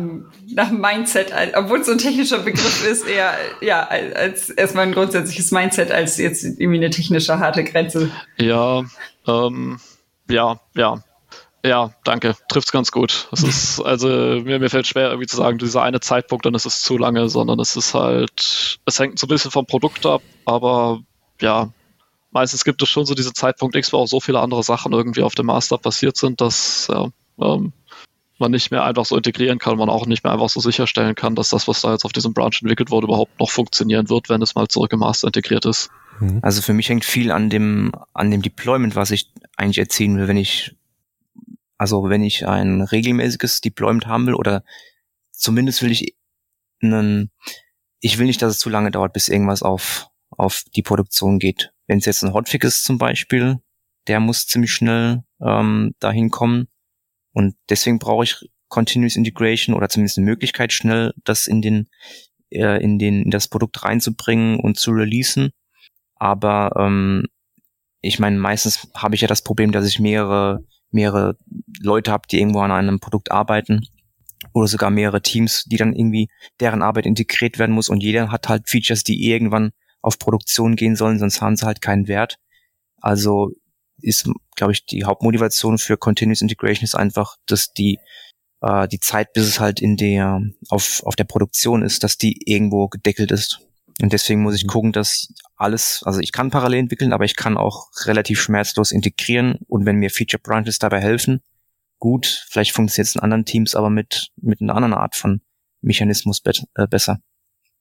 [0.48, 5.52] nach Mindset, obwohl es so ein technischer Begriff ist, eher ja, als erstmal ein grundsätzliches
[5.52, 8.10] Mindset als jetzt irgendwie eine technische harte Grenze.
[8.38, 8.84] Ja,
[9.28, 9.80] ähm,
[10.30, 11.04] ja, ja.
[11.63, 12.36] Ja, danke.
[12.48, 13.28] Trifft's ganz gut.
[13.32, 16.65] Es ist, also, mir, mir fällt schwer, irgendwie zu sagen, dieser eine Zeitpunkt, dann ist
[16.65, 20.21] es zu lange, sondern es ist halt, es hängt so ein bisschen vom Produkt ab,
[20.45, 21.02] aber
[21.41, 21.69] ja,
[22.36, 25.24] meistens gibt es schon so diese Zeitpunkt X, wo auch so viele andere Sachen irgendwie
[25.24, 27.08] auf dem Master passiert sind, dass ja,
[27.41, 27.71] ähm,
[28.38, 31.36] man nicht mehr einfach so integrieren kann, man auch nicht mehr einfach so sicherstellen kann,
[31.36, 34.41] dass das, was da jetzt auf diesem Branch entwickelt wurde, überhaupt noch funktionieren wird, wenn
[34.41, 35.89] es mal zurück im Master integriert ist.
[36.19, 36.39] Mhm.
[36.41, 40.28] Also für mich hängt viel an dem, an dem Deployment, was ich eigentlich erzielen will,
[40.28, 40.76] wenn ich
[41.78, 44.63] also wenn ich ein regelmäßiges Deployment haben will oder
[45.32, 46.15] zumindest will ich
[46.82, 47.32] einen,
[48.00, 51.74] ich will nicht, dass es zu lange dauert, bis irgendwas auf, auf die Produktion geht.
[51.88, 53.60] Wenn es jetzt ein Hotfix ist zum Beispiel,
[54.08, 56.67] der muss ziemlich schnell ähm, dahin kommen.
[57.34, 58.38] Und deswegen brauche ich
[58.69, 61.88] Continuous Integration oder zumindest eine Möglichkeit, schnell das in den,
[62.50, 65.52] äh, in den, in das Produkt reinzubringen und zu releasen.
[66.15, 67.26] Aber ähm,
[68.02, 70.63] ich meine, meistens habe ich ja das Problem, dass ich mehrere
[70.95, 71.38] mehrere
[71.82, 73.88] Leute habe, die irgendwo an einem Produkt arbeiten
[74.54, 78.50] oder sogar mehrere Teams, die dann irgendwie deren Arbeit integriert werden muss und jeder hat
[78.50, 79.71] halt Features, die irgendwann
[80.06, 82.38] auf Produktion gehen sollen, sonst haben sie halt keinen Wert.
[83.02, 83.52] Also
[84.02, 88.00] ist, glaube ich, die Hauptmotivation für Continuous Integration ist einfach, dass die
[88.62, 92.39] äh, die Zeit, bis es halt in der auf auf der Produktion ist, dass die
[92.46, 93.62] irgendwo gedeckelt ist.
[94.02, 94.70] Und deswegen muss ich mhm.
[94.70, 99.58] gucken, dass alles, also ich kann parallel entwickeln, aber ich kann auch relativ schmerzlos integrieren.
[99.68, 101.41] Und wenn mir Feature Branches dabei helfen,
[101.98, 105.41] gut, vielleicht funktioniert es in anderen Teams, aber mit, mit einer anderen Art von
[105.82, 107.20] Mechanismus be äh, besser.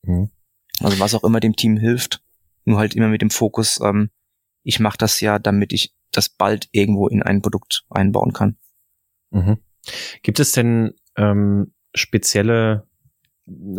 [0.02, 0.30] Mhm.
[0.80, 2.22] Also was auch immer dem Team hilft,
[2.64, 4.10] nur halt immer mit dem Fokus, ähm,
[4.62, 8.56] ich mache das ja, damit ich das bald irgendwo in ein Produkt einbauen kann.
[9.30, 9.58] Mhm.
[10.22, 12.86] Gibt es denn ähm, spezielle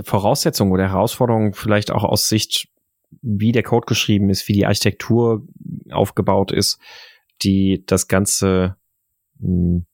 [0.04, 2.70] Voraussetzungen oder Herausforderungen vielleicht auch aus Sicht,
[3.22, 5.48] wie der Code geschrieben ist, wie die Architektur
[5.92, 6.80] aufgebaut ist,
[7.42, 8.76] die das Ganze
[9.40, 9.86] hm,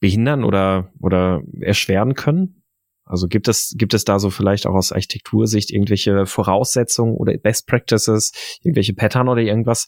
[0.00, 2.62] behindern oder, oder erschweren können?
[3.06, 7.68] Also gibt es, gibt es da so vielleicht auch aus Architektursicht irgendwelche Voraussetzungen oder Best
[7.68, 9.86] Practices, irgendwelche Pattern oder irgendwas,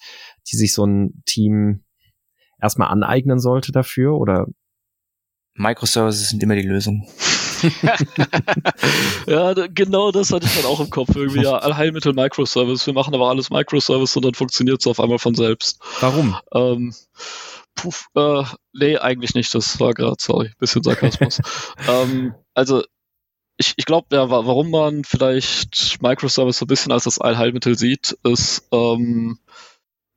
[0.51, 1.85] die sich so ein Team
[2.61, 4.47] erstmal aneignen sollte dafür oder?
[5.55, 7.09] Microservices sind immer die Lösung.
[9.27, 11.17] ja, genau das hatte ich dann auch im Kopf.
[11.17, 12.87] Irgendwie, ja, Allheilmittel Microservice.
[12.87, 15.81] Wir machen aber alles Microservice und dann funktioniert es auf einmal von selbst.
[15.99, 16.37] Warum?
[16.55, 16.95] Ähm,
[17.75, 19.53] puh, äh, nee, eigentlich nicht.
[19.55, 21.41] Das war gerade, sorry, bisschen Sarkasmus.
[21.89, 22.85] ähm, also,
[23.59, 28.17] ich, ich glaube, ja, warum man vielleicht Microservice so ein bisschen als das Allheilmittel sieht,
[28.23, 29.39] ist, ähm,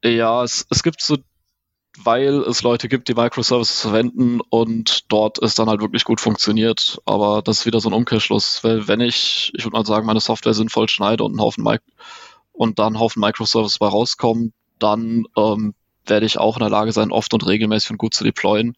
[0.03, 1.17] ja, es, es gibt so
[1.97, 7.01] weil es Leute gibt, die Microservices verwenden und dort es dann halt wirklich gut funktioniert.
[7.05, 10.19] Aber das ist wieder so ein Umkehrschluss, weil wenn ich, ich würde mal sagen, meine
[10.19, 11.67] Software sinnvoll schneide und einen Haufen
[12.53, 15.73] und dann einen Haufen Microservices bei rauskommen, dann ähm,
[16.05, 18.75] werde ich auch in der Lage sein, oft und regelmäßig und gut zu deployen.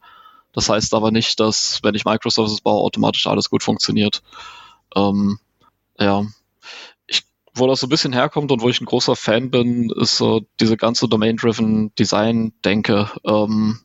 [0.54, 4.22] Das heißt aber nicht, dass, wenn ich Microservices baue, automatisch alles gut funktioniert.
[4.96, 5.39] Ähm,
[6.00, 6.26] ja,
[7.56, 10.42] wo das so ein bisschen herkommt und wo ich ein großer Fan bin, ist so
[10.60, 13.80] diese ganze Domain-Driven Design-Denke, ähm,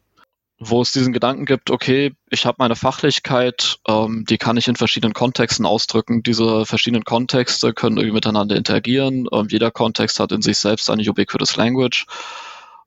[0.59, 4.77] wo es diesen Gedanken gibt, okay, ich habe meine Fachlichkeit, ähm, die kann ich in
[4.77, 6.23] verschiedenen Kontexten ausdrücken.
[6.23, 9.29] Diese verschiedenen Kontexte können irgendwie miteinander interagieren.
[9.33, 12.07] Ähm, jeder Kontext hat in sich selbst eine ubiquitous Language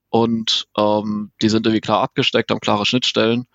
[0.10, 3.48] und ähm, die sind irgendwie klar abgesteckt, haben klare Schnittstellen.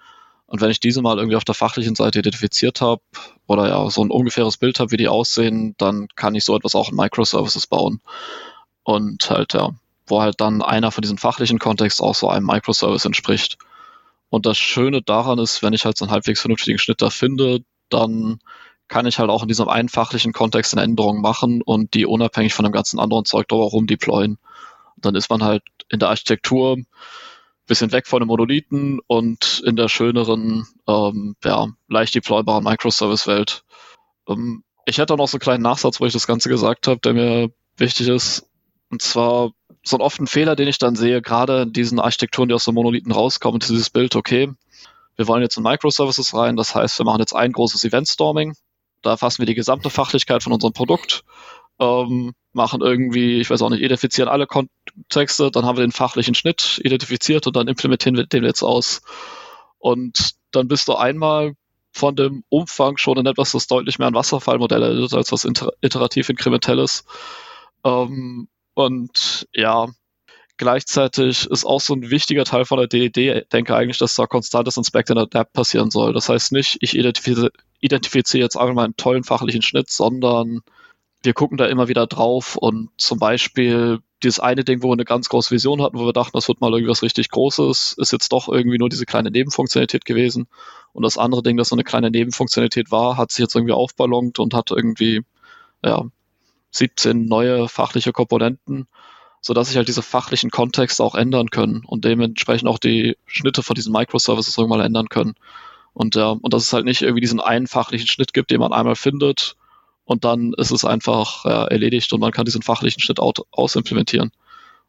[0.47, 3.03] Und wenn ich diese mal irgendwie auf der fachlichen Seite identifiziert habe
[3.47, 6.75] oder ja so ein ungefähres Bild habe, wie die aussehen, dann kann ich so etwas
[6.75, 8.01] auch in Microservices bauen.
[8.85, 9.71] Und halt, ja,
[10.07, 13.59] wo halt dann einer von diesen fachlichen Kontext auch so einem Microservice entspricht.
[14.29, 17.61] Und das Schöne daran ist, wenn ich halt so einen halbwegs vernünftigen Schnitt da finde,
[17.89, 18.39] dann
[18.89, 22.65] kann ich halt auch in diesem einfachlichen Kontext eine Änderung machen und die unabhängig von
[22.65, 24.39] dem ganzen anderen Zeug drumherum deployen.
[24.97, 26.79] Dann ist man halt in der Architektur
[27.67, 33.65] bisschen weg von den Monolithen und in der schöneren, ähm, ja, leicht deploybaren Microservice-Welt.
[34.29, 37.01] Ähm, ich hätte auch noch so einen kleinen Nachsatz, wo ich das Ganze gesagt habe,
[37.01, 38.49] der mir wichtig ist.
[38.91, 39.51] Und zwar
[39.83, 42.65] so ein oft ein Fehler, den ich dann sehe, gerade in diesen Architekturen, die aus
[42.65, 44.53] den Monolithen rauskommen, ist dieses Bild, okay,
[45.17, 48.55] wir wollen jetzt in Microservices rein, das heißt, wir machen jetzt ein großes Event-Storming,
[49.03, 51.25] da erfassen wir die gesamte Fachlichkeit von unserem Produkt,
[51.79, 56.35] ähm, machen irgendwie, ich weiß auch nicht, identifizieren alle Kontexte, dann haben wir den fachlichen
[56.35, 59.03] Schnitt identifiziert und dann implementieren wir den jetzt aus.
[59.79, 61.55] Und dann bist du einmal
[61.93, 66.29] von dem Umfang schon in etwas, das deutlich mehr an Wasserfallmodell erinnert, als was iterativ
[66.29, 67.05] inkrementelles.
[67.85, 69.89] Ähm, und ja,
[70.57, 74.77] gleichzeitig ist auch so ein wichtiger Teil von der DED, denke eigentlich, dass da konstantes
[74.77, 76.13] Inspect and Adapt passieren soll.
[76.13, 80.61] Das heißt nicht, ich identifiziere, identifiziere jetzt einmal einen tollen fachlichen Schnitt, sondern
[81.23, 85.05] wir gucken da immer wieder drauf und zum Beispiel dieses eine Ding, wo wir eine
[85.05, 88.33] ganz große Vision hatten, wo wir dachten, das wird mal irgendwas richtig Großes, ist jetzt
[88.33, 90.47] doch irgendwie nur diese kleine Nebenfunktionalität gewesen.
[90.93, 94.39] Und das andere Ding, das so eine kleine Nebenfunktionalität war, hat sich jetzt irgendwie aufballongt
[94.39, 95.23] und hat irgendwie,
[95.85, 96.05] ja,
[96.71, 98.87] 17 neue fachliche Komponenten,
[99.41, 103.75] sodass sich halt diese fachlichen Kontexte auch ändern können und dementsprechend auch die Schnitte von
[103.75, 105.35] diesen Microservices irgendwann ändern können.
[105.93, 108.73] Und ja, und dass es halt nicht irgendwie diesen einen fachlichen Schnitt gibt, den man
[108.73, 109.57] einmal findet
[110.07, 114.31] und dann ist es einfach ja, erledigt und man kann diesen fachlichen Schnitt ausimplementieren.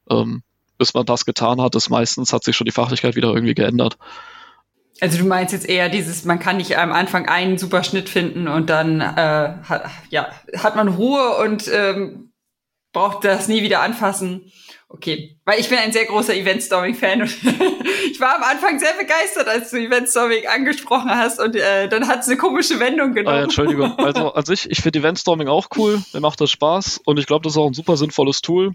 [0.09, 0.43] Ähm,
[0.77, 3.97] bis man das getan hat, ist meistens hat sich schon die Fachlichkeit wieder irgendwie geändert.
[5.01, 8.47] Also du meinst jetzt eher dieses, man kann nicht am Anfang einen super Schnitt finden
[8.47, 12.31] und dann äh, hat, ja, hat man Ruhe und ähm,
[12.93, 14.51] braucht das nie wieder anfassen.
[14.89, 17.29] Okay, weil ich bin ein sehr großer Event-Storming-Fan und
[18.11, 22.21] ich war am Anfang sehr begeistert, als du Event-Storming angesprochen hast und äh, dann hat
[22.21, 23.37] es eine komische Wendung genommen.
[23.37, 27.19] Äh, Entschuldigung, also an sich, ich finde Event-Storming auch cool, mir macht das Spaß und
[27.19, 28.73] ich glaube, das ist auch ein super sinnvolles Tool.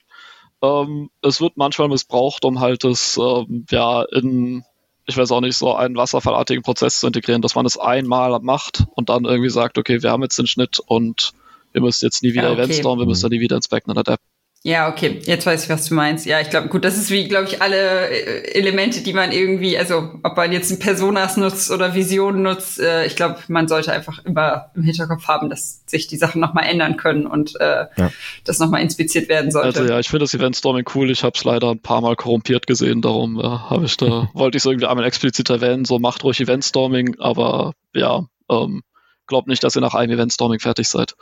[0.60, 4.64] Ähm, es wird manchmal missbraucht, um halt das, ähm, ja, in,
[5.06, 8.84] ich weiß auch nicht, so einen wasserfallartigen Prozess zu integrieren, dass man es einmal macht
[8.94, 11.32] und dann irgendwie sagt, okay, wir haben jetzt den Schnitt und
[11.72, 12.64] wir müssen jetzt nie wieder ja, okay.
[12.64, 14.22] Event stormen, wir müssen dann nie wieder ins Backend Adapt.
[14.64, 16.24] Ja, okay, jetzt weiß ich, was du meinst.
[16.24, 19.76] Ja, ich glaube, gut, das ist wie, glaube ich, alle äh, Elemente, die man irgendwie,
[19.76, 23.92] also ob man jetzt ein Personas nutzt oder Visionen nutzt, äh, ich glaube, man sollte
[23.92, 28.12] einfach immer im Hinterkopf haben, dass sich die Sachen nochmal ändern können und äh, ja.
[28.44, 29.80] das nochmal inspiziert werden sollte.
[29.80, 31.10] Also ja, ich finde das Event Storming cool.
[31.10, 34.58] Ich habe es leider ein paar Mal korrumpiert gesehen, darum äh, habe ich da, wollte
[34.58, 38.82] ich es irgendwie einmal explizit erwähnen, so macht ruhig Event Storming, aber ja, ähm,
[39.26, 41.16] glaubt nicht, dass ihr nach einem Event Storming fertig seid.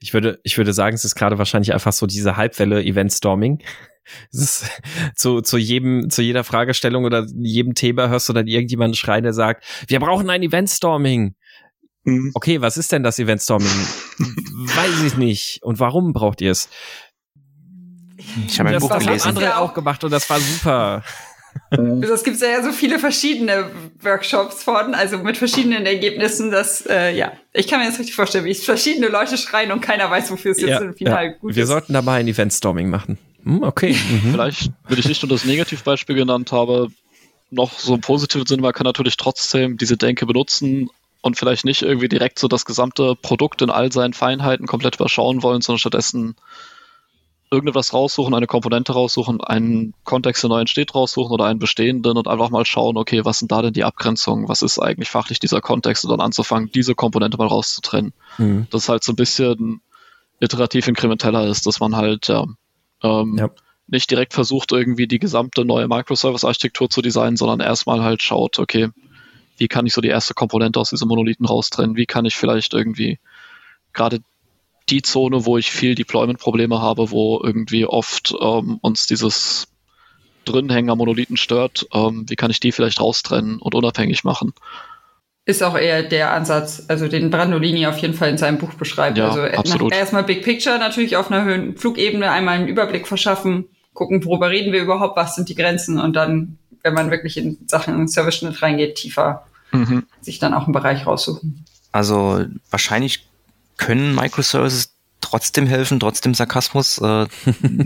[0.00, 3.62] Ich würde, ich würde sagen, es ist gerade wahrscheinlich einfach so diese Halbwelle Event-Storming.
[4.32, 4.70] Es ist
[5.16, 9.32] zu, zu jedem, zu jeder Fragestellung oder jedem Thema hörst du dann irgendjemanden schreien, der
[9.32, 11.34] sagt, wir brauchen ein Event-Storming.
[12.04, 12.30] Mhm.
[12.34, 13.66] Okay, was ist denn das Event-Storming?
[13.68, 15.58] Weiß ich nicht.
[15.62, 16.68] Und warum braucht ihr es?
[18.46, 19.12] Ich habe ein Buch gelesen.
[19.12, 21.02] Das haben andere auch gemacht und das war super.
[21.70, 27.32] Es gibt ja so viele verschiedene Workshops von, also mit verschiedenen Ergebnissen, dass, äh, ja,
[27.52, 30.60] ich kann mir das richtig vorstellen, wie verschiedene Leute schreien und keiner weiß, wofür es
[30.60, 31.30] jetzt ja, im Final ja.
[31.32, 31.56] gut Wir ist.
[31.56, 33.18] Wir sollten da mal ein Event-Storming machen.
[33.42, 33.92] Hm, okay.
[33.92, 34.32] Mhm.
[34.32, 36.88] Vielleicht, wenn ich nicht nur das Negativbeispiel genannt habe,
[37.50, 41.82] noch so im positiven Sinne, man kann natürlich trotzdem diese Denke benutzen und vielleicht nicht
[41.82, 46.36] irgendwie direkt so das gesamte Produkt in all seinen Feinheiten komplett überschauen wollen, sondern stattdessen
[47.50, 52.26] irgendetwas raussuchen, eine Komponente raussuchen, einen Kontext, der neu entsteht, raussuchen oder einen bestehenden und
[52.26, 54.48] einfach mal schauen, okay, was sind da denn die Abgrenzungen?
[54.48, 58.12] Was ist eigentlich fachlich dieser Kontext und dann anzufangen, diese Komponente mal rauszutrennen.
[58.38, 58.66] Mhm.
[58.70, 59.80] Das halt so ein bisschen
[60.40, 62.46] iterativ inkrementeller ist, dass man halt ja,
[63.02, 63.48] ähm, ja.
[63.86, 68.88] nicht direkt versucht, irgendwie die gesamte neue Microservice-Architektur zu designen, sondern erstmal halt schaut, okay,
[69.58, 71.96] wie kann ich so die erste Komponente aus diesem Monolithen raustrennen?
[71.96, 73.18] Wie kann ich vielleicht irgendwie
[73.92, 74.20] gerade
[74.88, 79.68] die Zone, wo ich viel Deployment-Probleme habe, wo irgendwie oft ähm, uns dieses
[80.44, 81.86] Drinhänger-Monolithen stört.
[81.92, 84.52] Ähm, wie kann ich die vielleicht raustrennen und unabhängig machen?
[85.44, 89.18] Ist auch eher der Ansatz, also den Brandolini auf jeden Fall in seinem Buch beschreibt.
[89.18, 89.92] Ja, also absolut.
[89.92, 94.72] erstmal Big Picture natürlich auf einer Höhen Flugebene einmal einen Überblick verschaffen, gucken, worüber reden
[94.72, 98.96] wir überhaupt, was sind die Grenzen und dann, wenn man wirklich in Sachen Service-Schnitt reingeht,
[98.96, 100.06] tiefer mhm.
[100.20, 101.64] sich dann auch einen Bereich raussuchen.
[101.92, 103.28] Also wahrscheinlich
[103.76, 107.26] können Microservices trotzdem helfen, trotzdem Sarkasmus, äh,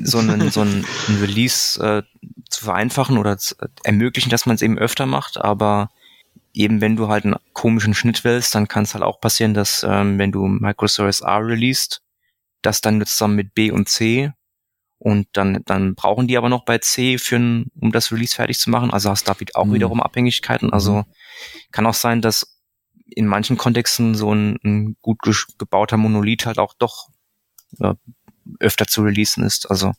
[0.05, 2.03] so, einen, so ein, ein Release äh,
[2.51, 5.91] zu vereinfachen oder zu, äh, ermöglichen, dass man es eben öfter macht, aber
[6.53, 9.85] eben wenn du halt einen komischen Schnitt willst, dann kann es halt auch passieren, dass
[9.89, 12.03] ähm, wenn du Microservice A released,
[12.63, 14.33] das dann zusammen mit B und C
[14.99, 18.59] und dann, dann brauchen die aber noch bei C für ein, um das Release fertig
[18.59, 18.91] zu machen.
[18.91, 19.75] Also hast du da auch mhm.
[19.75, 20.73] wiederum Abhängigkeiten.
[20.75, 21.05] Also mhm.
[21.73, 22.60] kann auch sein, dass
[23.11, 25.19] in manchen Kontexten so ein, ein gut
[25.59, 27.09] gebauter Monolith halt auch doch
[27.79, 27.97] ja,
[28.59, 29.71] öfter zu releasen ist.
[29.71, 29.93] Also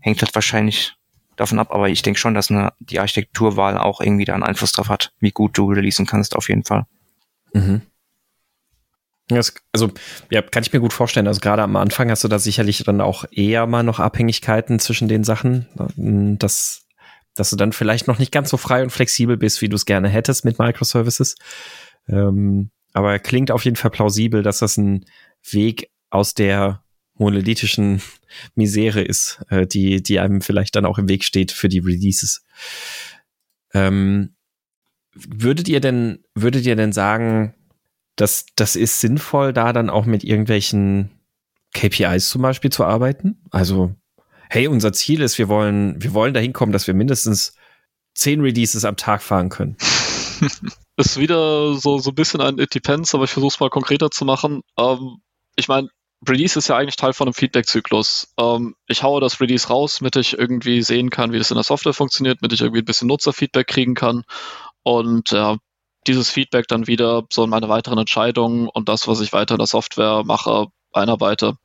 [0.00, 0.94] hängt halt wahrscheinlich
[1.36, 4.72] davon ab, aber ich denke schon, dass eine, die Architekturwahl auch irgendwie da einen Einfluss
[4.72, 6.86] drauf hat, wie gut du releasen kannst, auf jeden Fall.
[7.52, 7.82] Mhm.
[9.28, 9.90] Das, also,
[10.30, 11.26] ja, kann ich mir gut vorstellen.
[11.26, 15.08] Also gerade am Anfang hast du da sicherlich dann auch eher mal noch Abhängigkeiten zwischen
[15.08, 15.66] den Sachen,
[16.38, 16.86] dass,
[17.34, 19.86] dass du dann vielleicht noch nicht ganz so frei und flexibel bist, wie du es
[19.86, 21.36] gerne hättest mit Microservices.
[22.08, 25.04] Ähm, aber klingt auf jeden Fall plausibel, dass das ein
[25.50, 26.82] Weg aus der
[27.14, 28.00] monolithischen
[28.54, 32.44] Misere ist, äh, die, die einem vielleicht dann auch im Weg steht für die Releases.
[33.72, 34.34] Ähm,
[35.14, 37.54] würdet ihr denn, würdet ihr denn sagen,
[38.16, 41.10] dass das ist sinnvoll, da dann auch mit irgendwelchen
[41.72, 43.40] KPIs zum Beispiel zu arbeiten?
[43.50, 43.94] Also,
[44.48, 47.56] hey, unser Ziel ist, wir wollen, wir wollen dahin kommen, dass wir mindestens
[48.14, 49.76] zehn Releases am Tag fahren können.
[50.96, 54.10] ist wieder so, so ein bisschen ein It Depends, aber ich versuche es mal konkreter
[54.10, 54.62] zu machen.
[54.78, 55.18] Ähm,
[55.56, 55.88] ich meine,
[56.28, 58.32] Release ist ja eigentlich Teil von einem Feedback-Zyklus.
[58.38, 61.64] Ähm, ich haue das Release raus, damit ich irgendwie sehen kann, wie das in der
[61.64, 64.24] Software funktioniert, damit ich irgendwie ein bisschen Nutzerfeedback kriegen kann
[64.82, 65.56] und ja,
[66.06, 69.58] dieses Feedback dann wieder so in meine weiteren Entscheidungen und das, was ich weiter in
[69.58, 71.56] der Software mache, einarbeite.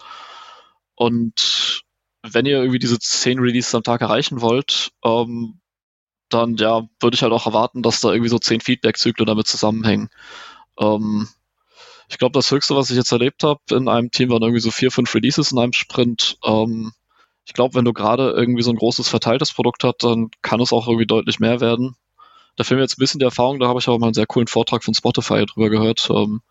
[0.96, 1.84] Und
[2.24, 5.60] wenn ihr irgendwie diese zehn Releases am Tag erreichen wollt, ähm,
[6.30, 10.10] dann ja, würde ich halt auch erwarten, dass da irgendwie so zehn Feedback-Zyklen damit zusammenhängen.
[10.80, 11.28] Ähm,
[12.10, 14.72] ich glaube, das Höchste, was ich jetzt erlebt habe in einem Team, waren irgendwie so
[14.72, 16.38] vier, fünf Releases in einem Sprint.
[16.44, 16.92] Ähm,
[17.46, 20.74] ich glaube, wenn du gerade irgendwie so ein großes verteiltes Produkt hast, dann kann es
[20.74, 21.96] auch irgendwie deutlich mehr werden.
[22.56, 24.28] Da fehlt mir jetzt ein bisschen die Erfahrung, da habe ich aber mal einen sehr
[24.28, 26.42] coolen Vortrag von Spotify drüber gehört, ähm,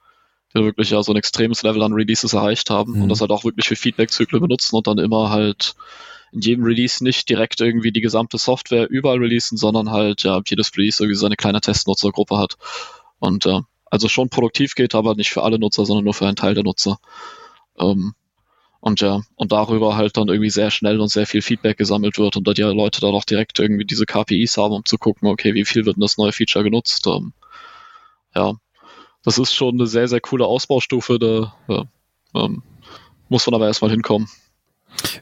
[0.54, 3.02] die wirklich ja so ein extremes Level an Releases erreicht haben mhm.
[3.02, 5.74] und das halt auch wirklich für Feedback-Zyklen benutzen und dann immer halt
[6.32, 10.76] in jedem Release nicht direkt irgendwie die gesamte Software überall releasen, sondern halt ja jedes
[10.76, 12.56] Release irgendwie seine kleine Testnutzergruppe hat.
[13.18, 16.36] Und ja, also schon produktiv geht, aber nicht für alle Nutzer, sondern nur für einen
[16.36, 16.98] Teil der Nutzer.
[17.78, 18.14] Ähm,
[18.80, 22.36] und ja, und darüber halt dann irgendwie sehr schnell und sehr viel Feedback gesammelt wird
[22.36, 25.54] und da die Leute dann auch direkt irgendwie diese KPIs haben, um zu gucken, okay,
[25.54, 27.06] wie viel wird denn das neue Feature genutzt?
[27.08, 27.32] Ähm,
[28.36, 28.54] ja,
[29.24, 31.84] das ist schon eine sehr, sehr coole Ausbaustufe, da ja,
[32.34, 32.62] ähm,
[33.28, 34.28] muss man aber erstmal hinkommen.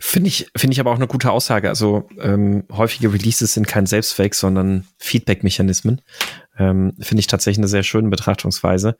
[0.00, 1.68] Finde ich, finde ich aber auch eine gute Aussage.
[1.68, 6.00] Also ähm, häufige Releases sind kein Selbstzweck, sondern Feedback-Mechanismen.
[6.58, 8.96] Ähm, Finde ich tatsächlich eine sehr schöne Betrachtungsweise.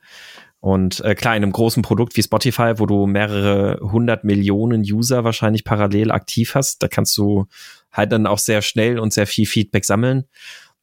[0.59, 5.23] Und äh, klar, in einem großen Produkt wie Spotify, wo du mehrere hundert Millionen User
[5.23, 7.47] wahrscheinlich parallel aktiv hast, da kannst du
[7.91, 10.25] halt dann auch sehr schnell und sehr viel Feedback sammeln.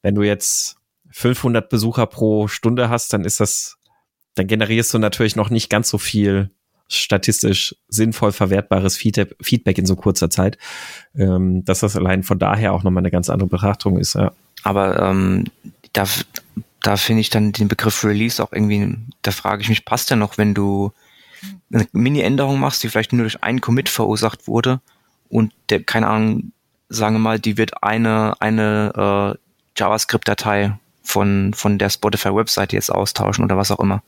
[0.03, 0.77] Wenn du jetzt
[1.11, 3.77] 500 Besucher pro Stunde hast, dann ist das,
[4.35, 6.51] dann generierst du natürlich noch nicht ganz so viel
[6.95, 10.59] statistisch sinnvoll verwertbares Feedback in so kurzer Zeit,
[11.17, 14.15] ähm, dass das allein von daher auch nochmal eine ganz andere Betrachtung ist.
[14.15, 14.33] Ja.
[14.63, 15.45] Aber ähm,
[15.93, 16.05] da,
[16.83, 20.17] da finde ich dann den Begriff Release auch irgendwie, da frage ich mich, passt der
[20.17, 20.93] noch, wenn du
[21.73, 24.81] eine Mini-Änderung machst, die vielleicht nur durch einen Commit verursacht wurde
[25.29, 26.53] und der, keine Ahnung,
[26.89, 33.45] sagen wir mal, die wird eine, eine äh, JavaScript-Datei von, von der Spotify-Website jetzt austauschen
[33.45, 34.03] oder was auch immer.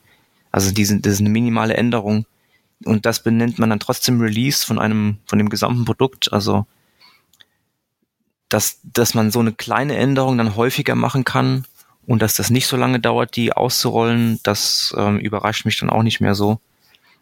[0.51, 2.25] Also diese, das ist eine minimale Änderung
[2.85, 6.31] und das benennt man dann trotzdem Release von einem, von dem gesamten Produkt.
[6.31, 6.65] Also
[8.49, 11.65] dass, dass man so eine kleine Änderung dann häufiger machen kann
[12.05, 16.03] und dass das nicht so lange dauert, die auszurollen, das ähm, überrascht mich dann auch
[16.03, 16.59] nicht mehr so.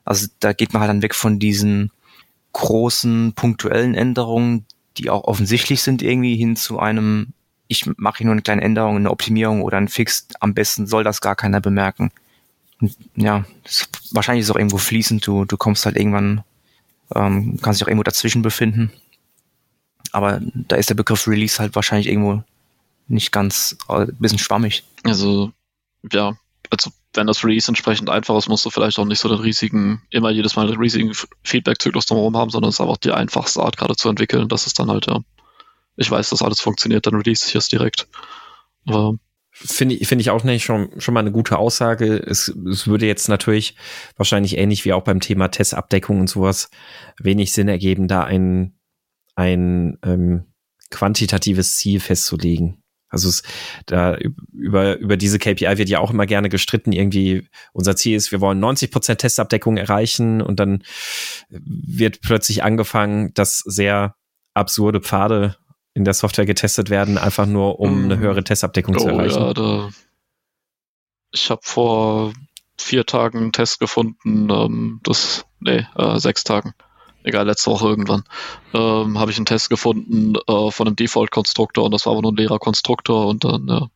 [0.03, 1.91] Also da geht man halt dann weg von diesen
[2.53, 4.65] großen punktuellen Änderungen,
[4.97, 7.33] die auch offensichtlich sind, irgendwie hin zu einem,
[7.67, 11.03] ich mache hier nur eine kleine Änderung, eine Optimierung oder ein Fix, am besten soll
[11.03, 12.11] das gar keiner bemerken.
[13.15, 13.45] Ja,
[14.11, 16.43] wahrscheinlich ist es auch irgendwo fließend, du, du kommst halt irgendwann,
[17.13, 18.91] ähm, kannst dich auch irgendwo dazwischen befinden.
[20.11, 22.43] Aber da ist der Begriff Release halt wahrscheinlich irgendwo
[23.07, 24.83] nicht ganz, äh, bisschen schwammig.
[25.03, 25.51] Also,
[26.11, 26.37] ja,
[26.69, 30.01] also wenn das Release entsprechend einfach ist, musst du vielleicht auch nicht so den riesigen,
[30.09, 33.77] immer jedes Mal den riesigen Feedback-Zyklus drumherum haben, sondern es ist einfach die einfachste Art
[33.77, 34.49] gerade zu entwickeln.
[34.49, 35.19] Das ist dann halt, ja,
[35.95, 38.07] ich weiß, dass alles funktioniert, dann release ich es direkt.
[38.85, 39.15] Aber
[39.57, 42.17] Finde ich, finde ich auch nicht schon, schon mal eine gute Aussage.
[42.17, 43.77] Es, es würde jetzt natürlich
[44.17, 46.69] wahrscheinlich ähnlich wie auch beim Thema Testabdeckung und sowas
[47.19, 48.77] wenig Sinn ergeben, da ein,
[49.35, 50.43] ein ähm,
[50.89, 52.83] quantitatives Ziel festzulegen.
[53.07, 53.43] Also es,
[53.85, 54.17] da
[54.51, 56.91] über, über diese KPI wird ja auch immer gerne gestritten.
[56.91, 60.83] Irgendwie unser Ziel ist, wir wollen 90 Prozent Testabdeckung erreichen und dann
[61.49, 64.15] wird plötzlich angefangen, dass sehr
[64.53, 65.55] absurde Pfade
[65.95, 68.19] in der Software getestet werden, einfach nur um eine mhm.
[68.19, 69.41] höhere Testabdeckung oh, zu erreichen.
[69.41, 69.89] Ja, da,
[71.31, 72.33] ich habe vor
[72.77, 76.73] vier Tagen einen Test gefunden, ähm, das, nee, äh, sechs Tagen,
[77.23, 78.23] egal, letzte Woche irgendwann,
[78.73, 82.33] ähm, habe ich einen Test gefunden äh, von einem Default-Konstruktor und das war aber nur
[82.33, 83.87] ein leerer Konstruktor und dann, ja,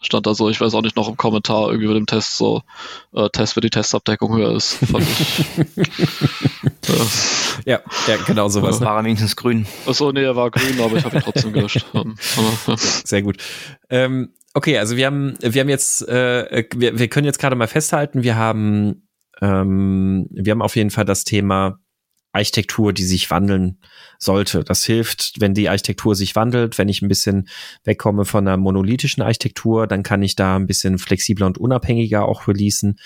[0.00, 2.62] stand da so, ich weiß auch nicht, noch im Kommentar irgendwie über dem Test so,
[3.12, 4.74] äh, Test, wenn die Testabdeckung höher ist.
[4.74, 5.44] Fand ich.
[7.64, 7.80] ja.
[8.06, 8.80] ja, genau sowas.
[8.80, 9.66] War er wenigstens grün.
[9.86, 11.84] Achso, nee, er war grün, aber ich habe ihn trotzdem gelöscht.
[11.94, 12.16] Ähm,
[12.76, 13.36] Sehr gut.
[13.90, 17.68] Ähm, okay, also wir haben, wir haben jetzt, äh, wir, wir können jetzt gerade mal
[17.68, 19.08] festhalten, wir haben,
[19.40, 21.78] ähm, wir haben auf jeden Fall das Thema
[22.32, 23.78] Architektur, die sich wandeln
[24.18, 24.64] sollte.
[24.64, 27.48] Das hilft, wenn die Architektur sich wandelt, wenn ich ein bisschen
[27.84, 32.48] wegkomme von einer monolithischen Architektur, dann kann ich da ein bisschen flexibler und unabhängiger auch
[32.48, 32.98] releasen.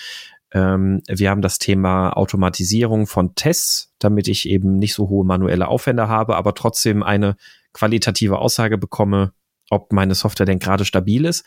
[0.53, 5.69] Ähm, wir haben das Thema Automatisierung von Tests, damit ich eben nicht so hohe manuelle
[5.69, 7.37] Aufwände habe, aber trotzdem eine
[7.73, 9.33] qualitative Aussage bekomme,
[9.71, 11.45] ob meine Software denn gerade stabil ist.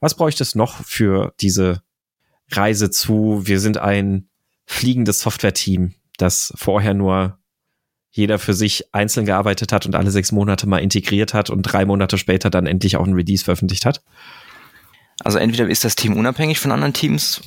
[0.00, 1.82] Was bräuchte es noch für diese
[2.50, 3.42] Reise zu?
[3.44, 4.28] Wir sind ein
[4.66, 7.38] fliegendes Software-Team das vorher nur
[8.10, 11.84] jeder für sich einzeln gearbeitet hat und alle sechs Monate mal integriert hat und drei
[11.84, 14.02] Monate später dann endlich auch ein Release veröffentlicht hat?
[15.22, 17.40] Also entweder ist das Team unabhängig von anderen Teams,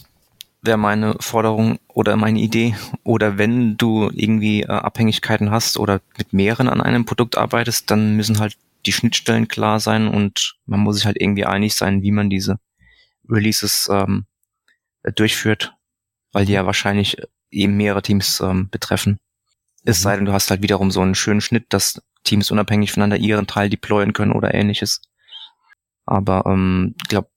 [0.64, 2.76] wäre meine Forderung oder meine Idee.
[3.04, 8.16] Oder wenn du irgendwie äh, Abhängigkeiten hast oder mit mehreren an einem Produkt arbeitest, dann
[8.16, 12.12] müssen halt die Schnittstellen klar sein und man muss sich halt irgendwie einig sein, wie
[12.12, 12.60] man diese
[13.30, 14.26] Releases ähm,
[15.16, 15.74] durchführt,
[16.32, 17.18] weil die ja wahrscheinlich
[17.52, 19.20] eben mehrere Teams ähm, betreffen.
[19.86, 20.04] Es mhm.
[20.04, 23.48] sei denn, du hast halt wiederum so einen schönen Schnitt, dass Teams unabhängig voneinander ihren
[23.48, 25.02] Teil deployen können oder ähnliches.
[26.06, 27.30] Aber ähm, ich glaube,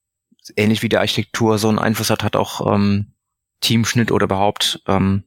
[0.57, 3.13] ähnlich wie die Architektur so einen Einfluss hat, hat auch ähm,
[3.61, 5.25] Teamschnitt oder überhaupt ähm,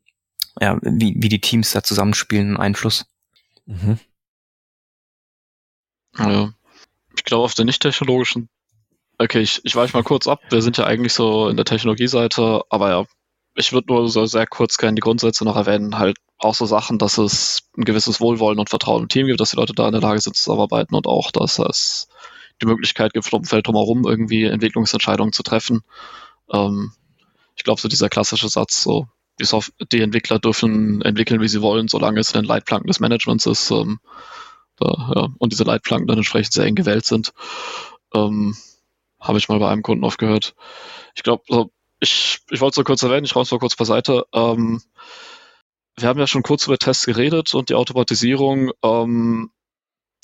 [0.60, 3.06] ja, wie, wie die Teams da zusammenspielen einen Einfluss.
[3.66, 4.00] Mhm.
[6.18, 6.54] Ja.
[7.16, 8.50] Ich glaube, auf der nicht-technologischen
[9.22, 10.40] Okay, ich, ich weiche mal kurz ab.
[10.50, 13.06] Wir sind ja eigentlich so in der Technologieseite, aber ja,
[13.54, 16.98] ich würde nur so sehr kurz gerne die Grundsätze noch erwähnen, halt auch so Sachen,
[16.98, 19.92] dass es ein gewisses Wohlwollen und Vertrauen im Team gibt, dass die Leute da in
[19.92, 22.08] der Lage sind zusammenarbeiten und auch, dass es
[22.62, 25.82] die Möglichkeit gibt, vom Feld drumherum irgendwie Entwicklungsentscheidungen zu treffen.
[26.50, 26.94] Ähm,
[27.60, 29.08] ich glaube, so dieser klassische Satz, so
[29.38, 33.02] die, Soft die Entwickler dürfen entwickeln, wie sie wollen, solange es in den Leitplanken des
[33.02, 34.00] Managements ist ähm,
[34.78, 37.34] da, ja, und diese Leitplanken dann entsprechend sehr eng gewählt sind.
[38.16, 38.56] Ähm,
[39.20, 40.56] Habe ich mal bei einem Kunden oft gehört.
[41.16, 43.76] Ich glaube, so ich, ich wollte es nur kurz erwähnen, ich räume es mal kurz
[43.76, 44.26] beiseite.
[44.34, 44.82] Ähm,
[45.98, 48.72] wir haben ja schon kurz über Tests geredet und die Automatisierung.
[48.82, 49.52] Ähm,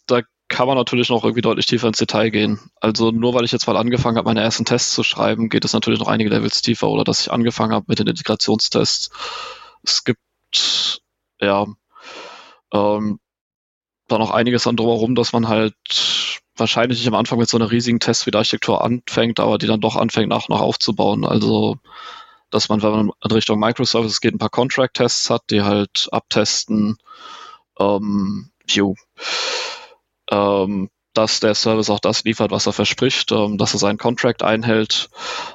[0.07, 2.59] da kann man natürlich noch irgendwie deutlich tiefer ins Detail gehen.
[2.79, 5.73] Also nur weil ich jetzt mal angefangen habe, meine ersten Tests zu schreiben, geht es
[5.73, 9.09] natürlich noch einige Levels tiefer oder dass ich angefangen habe mit den Integrationstests.
[9.83, 11.01] Es gibt
[11.41, 11.65] ja
[12.71, 13.19] ähm,
[14.07, 15.75] da noch einiges dann drumherum, dass man halt
[16.55, 19.67] wahrscheinlich nicht am Anfang mit so einer riesigen Test wie der Architektur anfängt, aber die
[19.67, 21.25] dann doch anfängt nach und nach aufzubauen.
[21.25, 21.77] Also,
[22.49, 26.97] dass man, wenn man in Richtung Microservices geht, ein paar Contract-Tests hat, die halt abtesten,
[27.79, 28.51] ähm,
[30.31, 34.43] ähm, dass der Service auch das liefert, was er verspricht, ähm, dass er seinen Contract
[34.43, 35.09] einhält,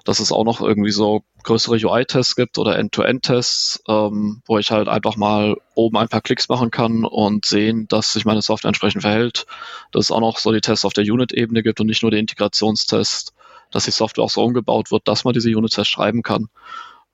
[0.04, 4.88] dass es auch noch irgendwie so größere UI-Tests gibt oder End-to-End-Tests, ähm, wo ich halt
[4.88, 9.02] einfach mal oben ein paar Klicks machen kann und sehen, dass sich meine Software entsprechend
[9.02, 9.46] verhält.
[9.92, 12.18] Dass es auch noch so die Tests auf der Unit-Ebene gibt und nicht nur die
[12.18, 13.34] Integrationstests,
[13.70, 16.48] dass die Software auch so umgebaut wird, dass man diese Unit-Tests schreiben kann.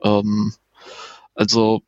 [0.03, 0.55] Ähm,
[1.35, 1.83] also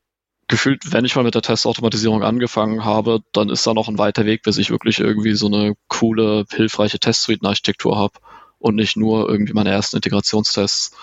[0.48, 4.24] gefühlt, wenn ich mal mit der Testautomatisierung angefangen habe, dann ist da noch ein weiter
[4.24, 8.14] Weg, bis ich wirklich irgendwie so eine coole, hilfreiche Testsuite-Architektur habe
[8.58, 10.96] und nicht nur irgendwie meine ersten Integrationstests.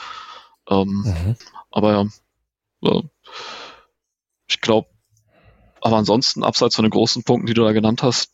[0.70, 1.36] Ähm, mhm.
[1.72, 2.06] Aber ja,
[2.82, 3.02] ja.
[4.48, 4.90] ich glaube,
[5.80, 8.32] aber ansonsten, abseits von den großen Punkten, die du da genannt hast,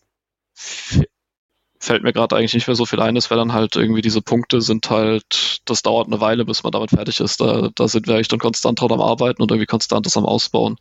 [1.81, 3.17] fällt mir gerade eigentlich nicht mehr so viel ein.
[3.17, 6.71] Es wäre dann halt irgendwie diese Punkte sind halt, das dauert eine Weile, bis man
[6.71, 7.41] damit fertig ist.
[7.41, 10.25] Da, da sind wir eigentlich dann konstant dran am Arbeiten und irgendwie konstant das am
[10.25, 10.77] Ausbauen.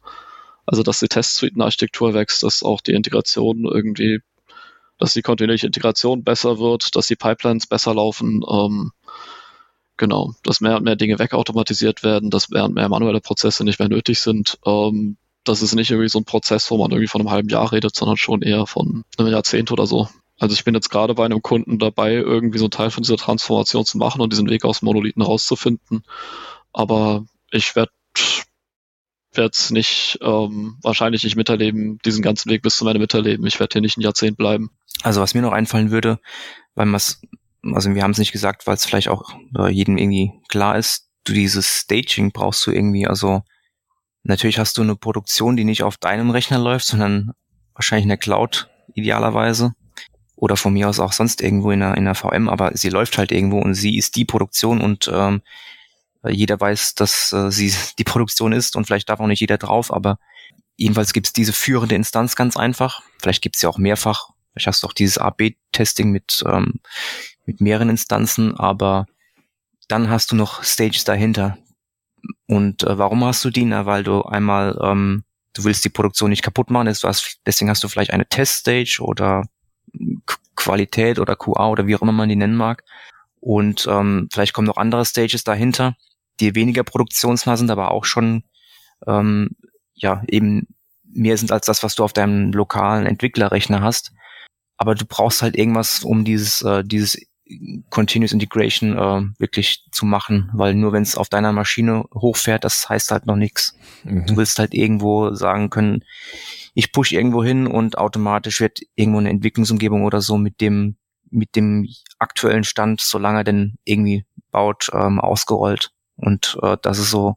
[0.66, 4.20] Also, dass die Testsuite-Architektur wächst, dass auch die Integration irgendwie,
[4.98, 8.42] dass die kontinuierliche Integration besser wird, dass die Pipelines besser laufen.
[8.48, 8.92] Ähm,
[9.96, 13.78] genau, dass mehr und mehr Dinge wegautomatisiert werden, dass mehr und mehr manuelle Prozesse nicht
[13.78, 14.58] mehr nötig sind.
[14.66, 17.72] Ähm, das ist nicht irgendwie so ein Prozess, wo man irgendwie von einem halben Jahr
[17.72, 20.08] redet, sondern schon eher von einem Jahrzehnt oder so.
[20.40, 23.18] Also ich bin jetzt gerade bei einem Kunden dabei, irgendwie so einen Teil von dieser
[23.18, 26.02] Transformation zu machen und diesen Weg aus Monolithen rauszufinden.
[26.72, 27.92] Aber ich werde
[29.32, 33.46] werde es nicht, ähm, wahrscheinlich nicht miterleben, diesen ganzen Weg bis zu meinem Miterleben.
[33.46, 34.70] Ich werde hier nicht ein Jahrzehnt bleiben.
[35.02, 36.18] Also was mir noch einfallen würde,
[36.74, 37.00] weil man
[37.74, 41.10] also wir haben es nicht gesagt, weil es vielleicht auch äh, jedem irgendwie klar ist,
[41.24, 43.42] du dieses Staging brauchst du irgendwie, also
[44.22, 47.32] natürlich hast du eine Produktion, die nicht auf deinem Rechner läuft, sondern
[47.74, 49.74] wahrscheinlich in der Cloud idealerweise
[50.40, 53.18] oder von mir aus auch sonst irgendwo in der, in der VM, aber sie läuft
[53.18, 55.42] halt irgendwo und sie ist die Produktion und ähm,
[56.26, 59.92] jeder weiß, dass äh, sie die Produktion ist und vielleicht darf auch nicht jeder drauf,
[59.92, 60.18] aber
[60.76, 63.02] jedenfalls gibt es diese führende Instanz ganz einfach.
[63.20, 64.30] Vielleicht gibt es ja auch mehrfach.
[64.52, 66.80] Vielleicht hast du auch dieses A-B-Testing mit, ähm,
[67.44, 69.06] mit mehreren Instanzen, aber
[69.88, 71.58] dann hast du noch Stages dahinter.
[72.46, 73.66] Und äh, warum hast du die?
[73.66, 77.88] Na, weil du einmal, ähm, du willst die Produktion nicht kaputt machen, deswegen hast du
[77.88, 79.44] vielleicht eine Teststage oder
[80.56, 82.84] Qualität oder QA oder wie auch immer man die nennen mag.
[83.40, 85.96] Und ähm, vielleicht kommen noch andere Stages dahinter,
[86.40, 88.44] die weniger produktionsnah sind, aber auch schon
[89.06, 89.50] ähm,
[89.94, 90.68] ja eben
[91.04, 94.12] mehr sind als das, was du auf deinem lokalen Entwicklerrechner hast.
[94.76, 97.18] Aber du brauchst halt irgendwas, um dieses, äh, dieses
[97.90, 102.88] Continuous Integration äh, wirklich zu machen, weil nur wenn es auf deiner Maschine hochfährt, das
[102.88, 103.76] heißt halt noch nichts.
[104.04, 104.26] Mhm.
[104.26, 106.04] Du willst halt irgendwo sagen können,
[106.74, 110.96] ich push irgendwo hin und automatisch wird irgendwo eine Entwicklungsumgebung oder so mit dem
[111.30, 111.86] mit dem
[112.18, 115.92] aktuellen Stand, solange er denn irgendwie baut, ähm, ausgerollt.
[116.16, 117.36] Und äh, das ist so,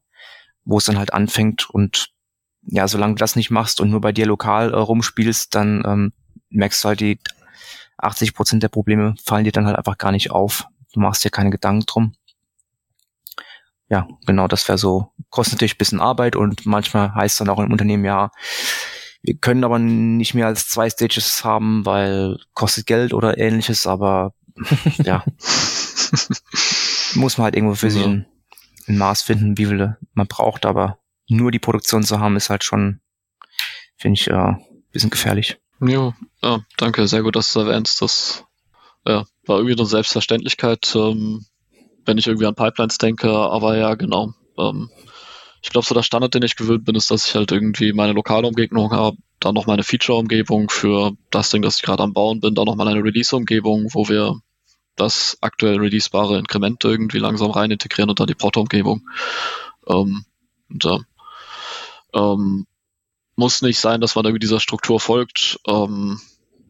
[0.66, 1.70] wo es dann halt anfängt.
[1.70, 2.10] Und
[2.64, 6.14] ja, solange du das nicht machst und nur bei dir lokal äh, rumspielst, dann ähm,
[6.50, 7.20] merkst du halt, die
[7.98, 10.66] 80 Prozent der Probleme fallen dir dann halt einfach gar nicht auf.
[10.94, 12.16] Du machst dir keine Gedanken drum.
[13.90, 17.72] Ja, genau, das wäre so, kostet natürlich bisschen Arbeit und manchmal heißt dann auch im
[17.72, 18.32] Unternehmen, ja,
[19.24, 24.34] wir können aber nicht mehr als zwei Stages haben, weil kostet Geld oder ähnliches, aber
[25.04, 25.24] ja.
[27.16, 28.28] Muss man halt irgendwo für sich ein,
[28.88, 32.64] ein Maß finden, wie viel man braucht, aber nur die Produktion zu haben, ist halt
[32.64, 33.00] schon,
[33.98, 34.54] finde ich, äh,
[34.92, 35.58] bisschen gefährlich.
[35.80, 38.02] Ja, ja, danke, sehr gut, dass du erwähnst.
[38.02, 38.46] Das
[39.06, 41.46] ja, war irgendwie eine Selbstverständlichkeit, ähm,
[42.06, 44.34] wenn ich irgendwie an Pipelines denke, aber ja, genau.
[44.58, 44.90] Ähm,
[45.64, 48.12] ich glaube, so der Standard, den ich gewöhnt bin, ist, dass ich halt irgendwie meine
[48.12, 52.42] lokale Umgebung habe, dann noch meine Feature-Umgebung für das Ding, das ich gerade am Bauen
[52.42, 54.40] bin, dann noch mal eine Release-Umgebung, wo wir
[54.98, 59.10] das aktuell releasebare Inkrement irgendwie langsam rein integrieren und dann die Proto-Umgebung.
[59.88, 60.26] Ähm,
[60.70, 61.00] und, äh,
[62.14, 62.68] ähm,
[63.38, 65.60] muss nicht sein, dass man irgendwie dieser Struktur folgt.
[65.66, 66.20] Ähm,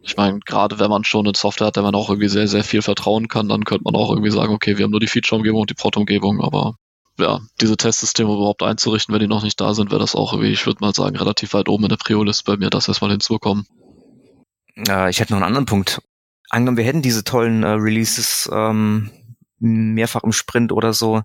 [0.04, 2.64] ich meine, gerade wenn man schon eine Software hat, der man auch irgendwie sehr, sehr
[2.64, 5.62] viel vertrauen kann, dann könnte man auch irgendwie sagen, okay, wir haben nur die Feature-Umgebung
[5.62, 6.78] und die Proto-Umgebung, aber
[7.18, 10.52] ja, diese Testsysteme überhaupt einzurichten, wenn die noch nicht da sind, wäre das auch irgendwie,
[10.52, 13.68] ich würde mal sagen, relativ weit oben in der Prio-List bei mir, das erstmal hinzukommen.
[14.76, 16.02] Äh, ich hätte noch einen anderen Punkt.
[16.50, 19.12] Angenommen, wir hätten diese tollen äh, Releases ähm,
[19.60, 21.22] mehrfach im Sprint oder so.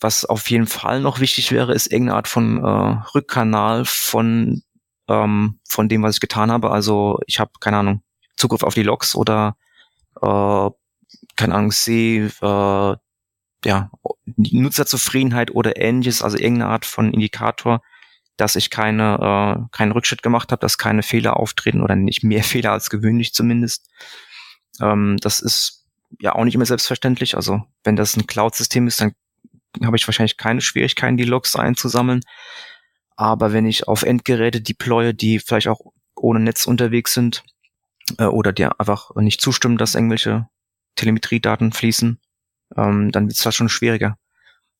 [0.00, 4.62] Was auf jeden Fall noch wichtig wäre, ist irgendeine Art von äh, Rückkanal von
[5.08, 6.70] ähm, von dem, was ich getan habe.
[6.70, 8.02] Also ich habe keine Ahnung
[8.36, 9.56] Zugriff auf die Logs oder
[10.20, 10.70] äh,
[11.36, 12.96] keine Ahnung sehe äh,
[13.64, 13.90] ja,
[14.36, 17.82] Nutzerzufriedenheit oder ähnliches, also irgendeine Art von Indikator,
[18.36, 22.44] dass ich keine, äh, keinen Rückschritt gemacht habe, dass keine Fehler auftreten oder nicht mehr
[22.44, 23.88] Fehler als gewöhnlich zumindest.
[24.80, 25.86] Ähm, das ist
[26.20, 27.36] ja auch nicht immer selbstverständlich.
[27.36, 29.14] Also wenn das ein Cloud-System ist, dann
[29.82, 32.20] habe ich wahrscheinlich keine Schwierigkeiten, die Logs einzusammeln.
[33.16, 35.80] Aber wenn ich auf Endgeräte deploye, die vielleicht auch
[36.16, 37.44] ohne Netz unterwegs sind
[38.18, 40.48] äh, oder die einfach nicht zustimmen, dass irgendwelche
[40.96, 42.20] Telemetriedaten fließen,
[42.76, 44.16] ähm, dann wird es halt schon schwieriger.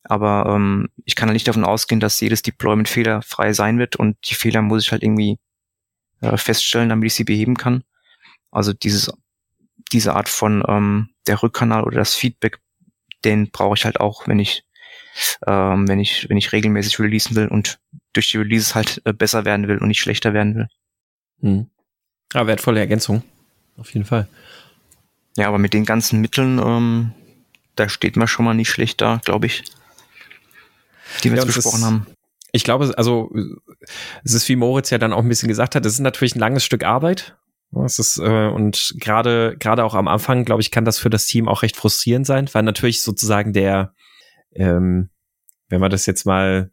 [0.05, 4.17] Aber ähm, ich kann halt nicht davon ausgehen, dass jedes Deployment fehlerfrei sein wird und
[4.29, 5.39] die Fehler muss ich halt irgendwie
[6.21, 7.85] äh, feststellen, damit ich sie beheben kann.
[8.51, 9.11] Also dieses,
[9.93, 12.61] diese Art von ähm, der Rückkanal oder das Feedback,
[13.25, 14.65] den brauche ich halt auch, wenn ich
[15.47, 17.79] ähm, wenn ich wenn ich regelmäßig releasen will und
[18.13, 20.69] durch die Releases halt äh, besser werden will und nicht schlechter werden will.
[21.41, 21.71] Hm.
[22.33, 23.23] Ja, wertvolle Ergänzung.
[23.77, 24.29] Auf jeden Fall.
[25.37, 27.13] Ja, aber mit den ganzen Mitteln ähm,
[27.77, 29.65] da steht man schon mal nicht schlecht da, glaube ich.
[31.23, 32.07] Die wir ja, jetzt besprochen ist, haben.
[32.53, 33.31] Ich glaube, also
[34.23, 36.41] es ist, wie Moritz ja dann auch ein bisschen gesagt hat, es ist natürlich ein
[36.41, 37.37] langes Stück Arbeit.
[37.85, 41.27] Es ist, äh, und gerade, gerade auch am Anfang, glaube ich, kann das für das
[41.27, 43.93] Team auch recht frustrierend sein, weil natürlich sozusagen der,
[44.53, 45.11] ähm,
[45.69, 46.71] wenn wir das jetzt mal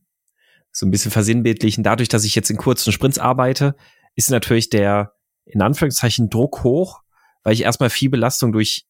[0.72, 3.76] so ein bisschen versinnbildlichen, dadurch, dass ich jetzt in kurzen Sprints arbeite,
[4.16, 5.14] ist natürlich der,
[5.45, 7.02] in Anführungszeichen, Druck hoch,
[7.43, 8.86] weil ich erstmal viel Belastung durch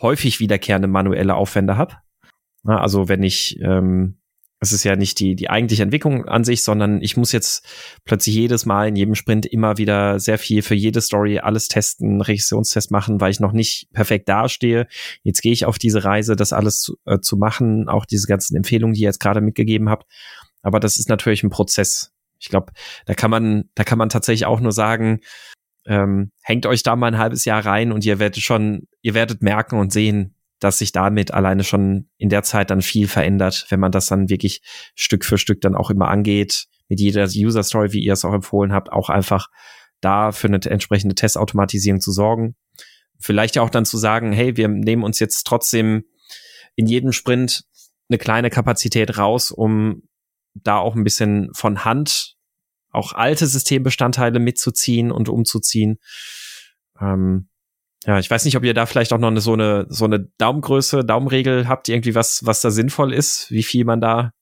[0.00, 1.96] häufig wiederkehrende manuelle Aufwände habe.
[2.64, 4.18] Also wenn ich, ähm,
[4.62, 7.66] es ist ja nicht die, die eigentliche Entwicklung an sich, sondern ich muss jetzt
[8.04, 12.20] plötzlich jedes Mal in jedem Sprint immer wieder sehr viel für jede Story alles testen,
[12.20, 14.86] Regressionstest machen, weil ich noch nicht perfekt dastehe.
[15.22, 18.54] Jetzt gehe ich auf diese Reise, das alles zu, äh, zu machen, auch diese ganzen
[18.56, 20.06] Empfehlungen, die ihr jetzt gerade mitgegeben habt.
[20.62, 22.12] Aber das ist natürlich ein Prozess.
[22.38, 22.72] Ich glaube,
[23.06, 25.20] da kann man, da kann man tatsächlich auch nur sagen,
[25.86, 29.42] ähm, hängt euch da mal ein halbes Jahr rein und ihr werdet schon, ihr werdet
[29.42, 33.80] merken und sehen, dass sich damit alleine schon in der Zeit dann viel verändert, wenn
[33.80, 34.60] man das dann wirklich
[34.94, 38.34] Stück für Stück dann auch immer angeht, mit jeder User Story, wie ihr es auch
[38.34, 39.48] empfohlen habt, auch einfach
[40.00, 42.56] da für eine entsprechende Testautomatisierung zu sorgen.
[43.18, 46.04] Vielleicht ja auch dann zu sagen, hey, wir nehmen uns jetzt trotzdem
[46.74, 47.64] in jedem Sprint
[48.08, 50.02] eine kleine Kapazität raus, um
[50.54, 52.36] da auch ein bisschen von Hand
[52.90, 55.98] auch alte Systembestandteile mitzuziehen und umzuziehen.
[57.00, 57.48] Ähm,
[58.06, 60.20] Ja, ich weiß nicht, ob ihr da vielleicht auch noch eine, so eine so eine
[60.38, 64.32] Daumengröße, Daumenregel habt, irgendwie was, was da sinnvoll ist, wie viel man da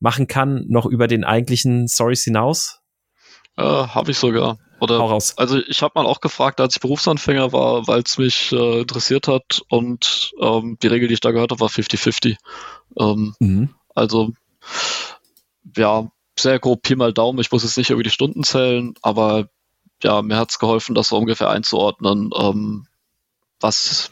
[0.00, 2.80] machen kann, noch über den eigentlichen Stories hinaus?
[3.56, 4.58] Äh, habe ich sogar.
[4.80, 5.34] Oder, raus.
[5.36, 9.28] Also ich habe mal auch gefragt, als ich Berufsanfänger war, weil es mich äh, interessiert
[9.28, 12.36] hat und ähm, die Regel, die ich da gehört habe, war 50-50.
[12.98, 13.74] Ähm, mhm.
[13.94, 14.32] Also
[15.76, 16.10] ja,
[16.42, 17.38] sehr grob Pi mal Daumen.
[17.40, 19.48] Ich muss jetzt nicht über die Stunden zählen, aber
[20.02, 22.86] ja, mir hat es geholfen, das so ungefähr einzuordnen, ähm,
[23.60, 24.10] was,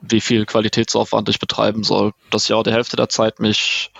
[0.00, 2.12] wie viel Qualitätsaufwand ich betreiben soll.
[2.30, 3.90] Dass ich auch die Hälfte der Zeit mich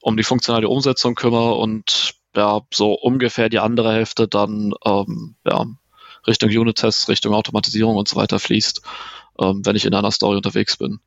[0.00, 5.66] um die funktionale Umsetzung kümmere und ja, so ungefähr die andere Hälfte dann ähm, ja,
[6.26, 8.82] Richtung Unit-Tests, Richtung Automatisierung und so weiter fließt,
[9.40, 11.00] ähm, wenn ich in einer Story unterwegs bin.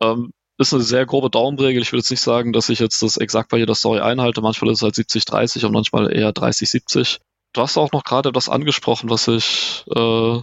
[0.00, 1.82] Ähm, ist eine sehr grobe Daumenregel.
[1.82, 4.40] Ich würde jetzt nicht sagen, dass ich jetzt das exakt bei jeder Story einhalte.
[4.40, 7.18] Manchmal ist es halt 70-30 und manchmal eher 30-70.
[7.52, 10.40] Du hast auch noch gerade das angesprochen, was ich äh,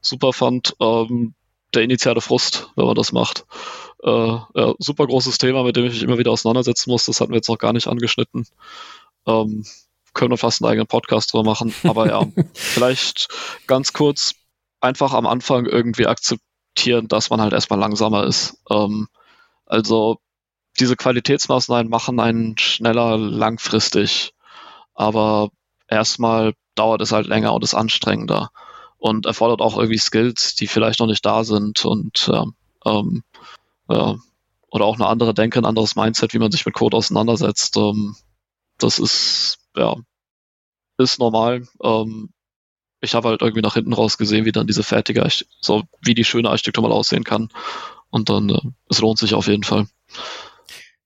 [0.00, 0.74] super fand.
[0.80, 1.34] Ähm,
[1.74, 3.44] der initiale Frust, wenn man das macht.
[4.02, 7.06] Äh, ja, super großes Thema, mit dem ich mich immer wieder auseinandersetzen muss.
[7.06, 8.46] Das hatten wir jetzt noch gar nicht angeschnitten.
[9.26, 9.64] Ähm,
[10.14, 11.74] können wir fast einen eigenen Podcast drüber machen.
[11.82, 13.28] Aber ja, vielleicht
[13.66, 14.34] ganz kurz
[14.80, 18.58] einfach am Anfang irgendwie akzeptieren, dass man halt erstmal langsamer ist.
[18.70, 19.08] Ähm,
[19.66, 20.18] also
[20.80, 24.32] diese Qualitätsmaßnahmen machen einen schneller langfristig.
[24.94, 25.50] Aber
[25.88, 28.50] erstmal dauert es halt länger und ist anstrengender
[28.98, 32.30] und erfordert auch irgendwie Skills, die vielleicht noch nicht da sind und
[32.84, 33.22] ähm,
[33.88, 34.16] ja,
[34.70, 37.76] oder auch eine andere Denke, ein anderes Mindset, wie man sich mit Code auseinandersetzt.
[37.76, 38.16] Ähm,
[38.78, 39.96] das ist ja
[40.98, 41.66] ist normal.
[41.82, 42.30] Ähm,
[43.00, 45.26] ich habe halt irgendwie nach hinten raus gesehen, wie dann diese fertige,
[45.60, 47.50] so wie die schöne Architektur mal aussehen kann.
[48.10, 49.86] Und dann, äh, es lohnt sich auf jeden Fall.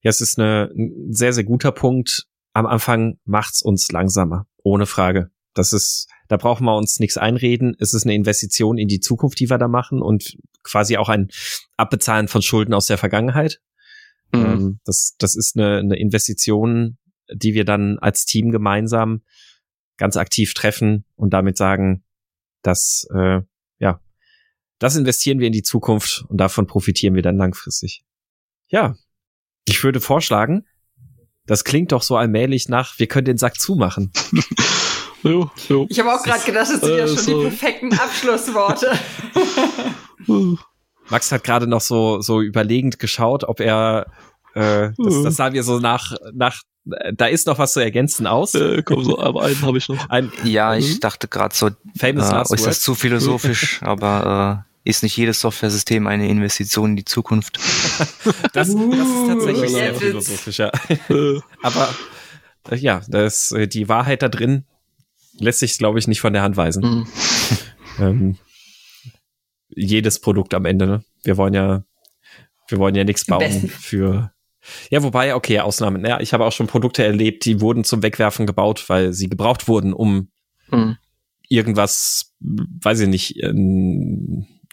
[0.01, 2.27] Ja, es ist eine, ein sehr, sehr guter Punkt.
[2.53, 5.31] Am Anfang macht's uns langsamer, ohne Frage.
[5.53, 7.75] Das ist, da brauchen wir uns nichts einreden.
[7.79, 11.29] Es ist eine Investition in die Zukunft, die wir da machen und quasi auch ein
[11.77, 13.59] Abbezahlen von Schulden aus der Vergangenheit.
[14.33, 14.45] Mhm.
[14.45, 16.97] Ähm, das, das ist eine, eine Investition,
[17.33, 19.21] die wir dann als Team gemeinsam
[19.97, 22.03] ganz aktiv treffen und damit sagen,
[22.63, 23.41] dass äh,
[24.81, 28.03] das investieren wir in die Zukunft und davon profitieren wir dann langfristig.
[28.67, 28.95] Ja,
[29.65, 30.65] ich würde vorschlagen,
[31.45, 34.11] das klingt doch so allmählich nach, wir können den Sack zumachen.
[35.23, 35.85] jo, jo.
[35.87, 37.43] Ich habe auch gerade gedacht, das sind äh, ja schon so.
[37.43, 38.91] die perfekten Abschlussworte.
[41.09, 44.07] Max hat gerade noch so, so überlegend geschaut, ob er,
[44.55, 46.63] äh, das, das sah mir so nach, nach,
[47.13, 48.55] da ist noch was zu ergänzen aus.
[48.55, 50.09] Äh, komm, so, aber einen habe ich noch.
[50.09, 50.99] Ein, ja, ich mhm.
[51.01, 51.69] dachte gerade so,
[51.99, 56.95] Famous äh, ist das zu philosophisch, aber äh, ist nicht jedes Software-System eine Investition in
[56.95, 57.57] die Zukunft?
[58.53, 60.71] das, das ist tatsächlich sehr philosophisch, ja.
[61.61, 61.93] aber
[62.69, 64.65] äh, ja, das, äh, die Wahrheit da drin
[65.37, 66.83] lässt sich, glaube ich, nicht von der Hand weisen.
[66.83, 67.07] Mhm.
[67.99, 68.37] ähm,
[69.69, 70.87] jedes Produkt am Ende.
[70.87, 71.03] Ne?
[71.23, 71.83] Wir wollen ja,
[72.67, 74.31] wir wollen ja nichts bauen für.
[74.89, 76.05] Ja, wobei, okay, Ausnahmen.
[76.05, 79.67] Ja, ich habe auch schon Produkte erlebt, die wurden zum Wegwerfen gebaut, weil sie gebraucht
[79.67, 80.29] wurden, um
[80.69, 80.97] mhm.
[81.49, 83.37] irgendwas, weiß ich nicht,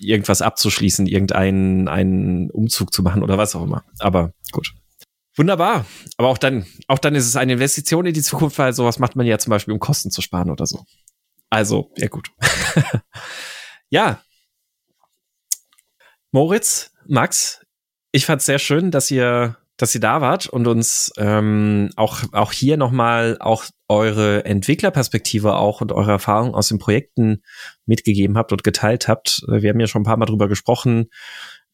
[0.01, 3.85] irgendwas abzuschließen, irgendeinen einen Umzug zu machen oder was auch immer.
[3.99, 4.75] Aber gut.
[5.37, 5.87] Wunderbar.
[6.17, 9.17] Aber auch dann, auch dann ist es eine Investition in die Zukunft, weil sowas macht
[9.17, 10.85] man ja zum Beispiel, um Kosten zu sparen oder so.
[11.51, 12.31] Also, ja gut.
[13.89, 14.21] ja,
[16.31, 17.65] Moritz, Max,
[18.13, 22.25] ich fand es sehr schön, dass ihr, dass ihr da wart und uns ähm, auch,
[22.33, 27.43] auch hier nochmal auch eure Entwicklerperspektive auch und eure Erfahrungen aus den Projekten
[27.87, 29.41] mitgegeben habt und geteilt habt.
[29.49, 31.07] Wir haben ja schon ein paar Mal drüber gesprochen.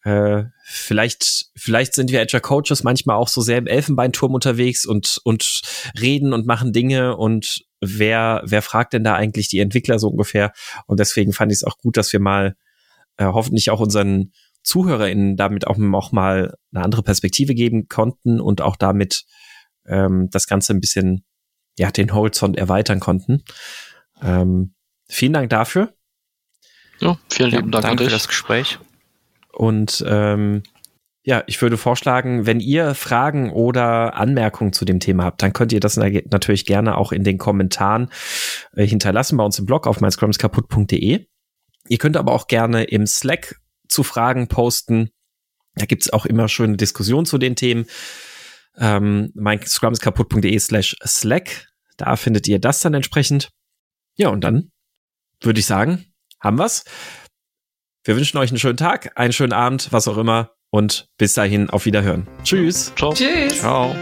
[0.02, 5.18] Äh, vielleicht, vielleicht sind wir Agile Coaches manchmal auch so sehr im Elfenbeinturm unterwegs und,
[5.24, 5.62] und
[5.98, 10.52] reden und machen Dinge und wer, wer fragt denn da eigentlich die Entwickler so ungefähr?
[10.86, 12.54] Und deswegen fand ich es auch gut, dass wir mal
[13.16, 14.32] äh, hoffentlich auch unseren
[14.64, 19.24] ZuhörerInnen damit auch, auch mal eine andere Perspektive geben konnten und auch damit
[19.86, 21.24] ähm, das Ganze ein bisschen,
[21.78, 23.44] ja, den Horizont erweitern konnten.
[24.22, 24.74] Ähm,
[25.08, 25.94] vielen Dank dafür.
[26.98, 28.78] Ja, vielen lieben ja, Dank danke für das Gespräch.
[29.52, 30.62] Und ähm,
[31.22, 35.72] ja, ich würde vorschlagen, wenn ihr Fragen oder Anmerkungen zu dem Thema habt, dann könnt
[35.72, 38.10] ihr das natürlich gerne auch in den Kommentaren
[38.74, 41.26] äh, hinterlassen bei uns im Blog auf meinscrumskaputt.de.
[41.88, 45.10] Ihr könnt aber auch gerne im Slack zu Fragen posten.
[45.74, 47.86] Da gibt's auch immer schöne Diskussionen zu den Themen.
[48.76, 51.68] Ähm, mein Scrum ist kaputt.de slash Slack.
[51.96, 53.50] Da findet ihr das dann entsprechend.
[54.16, 54.70] Ja, und dann
[55.40, 56.06] würde ich sagen,
[56.40, 56.84] haben wir's.
[58.04, 60.50] Wir wünschen euch einen schönen Tag, einen schönen Abend, was auch immer.
[60.70, 62.26] Und bis dahin auf Wiederhören.
[62.42, 62.92] Tschüss.
[62.96, 63.14] Ciao.
[63.14, 63.60] Tschüss.
[63.60, 63.94] Ciao.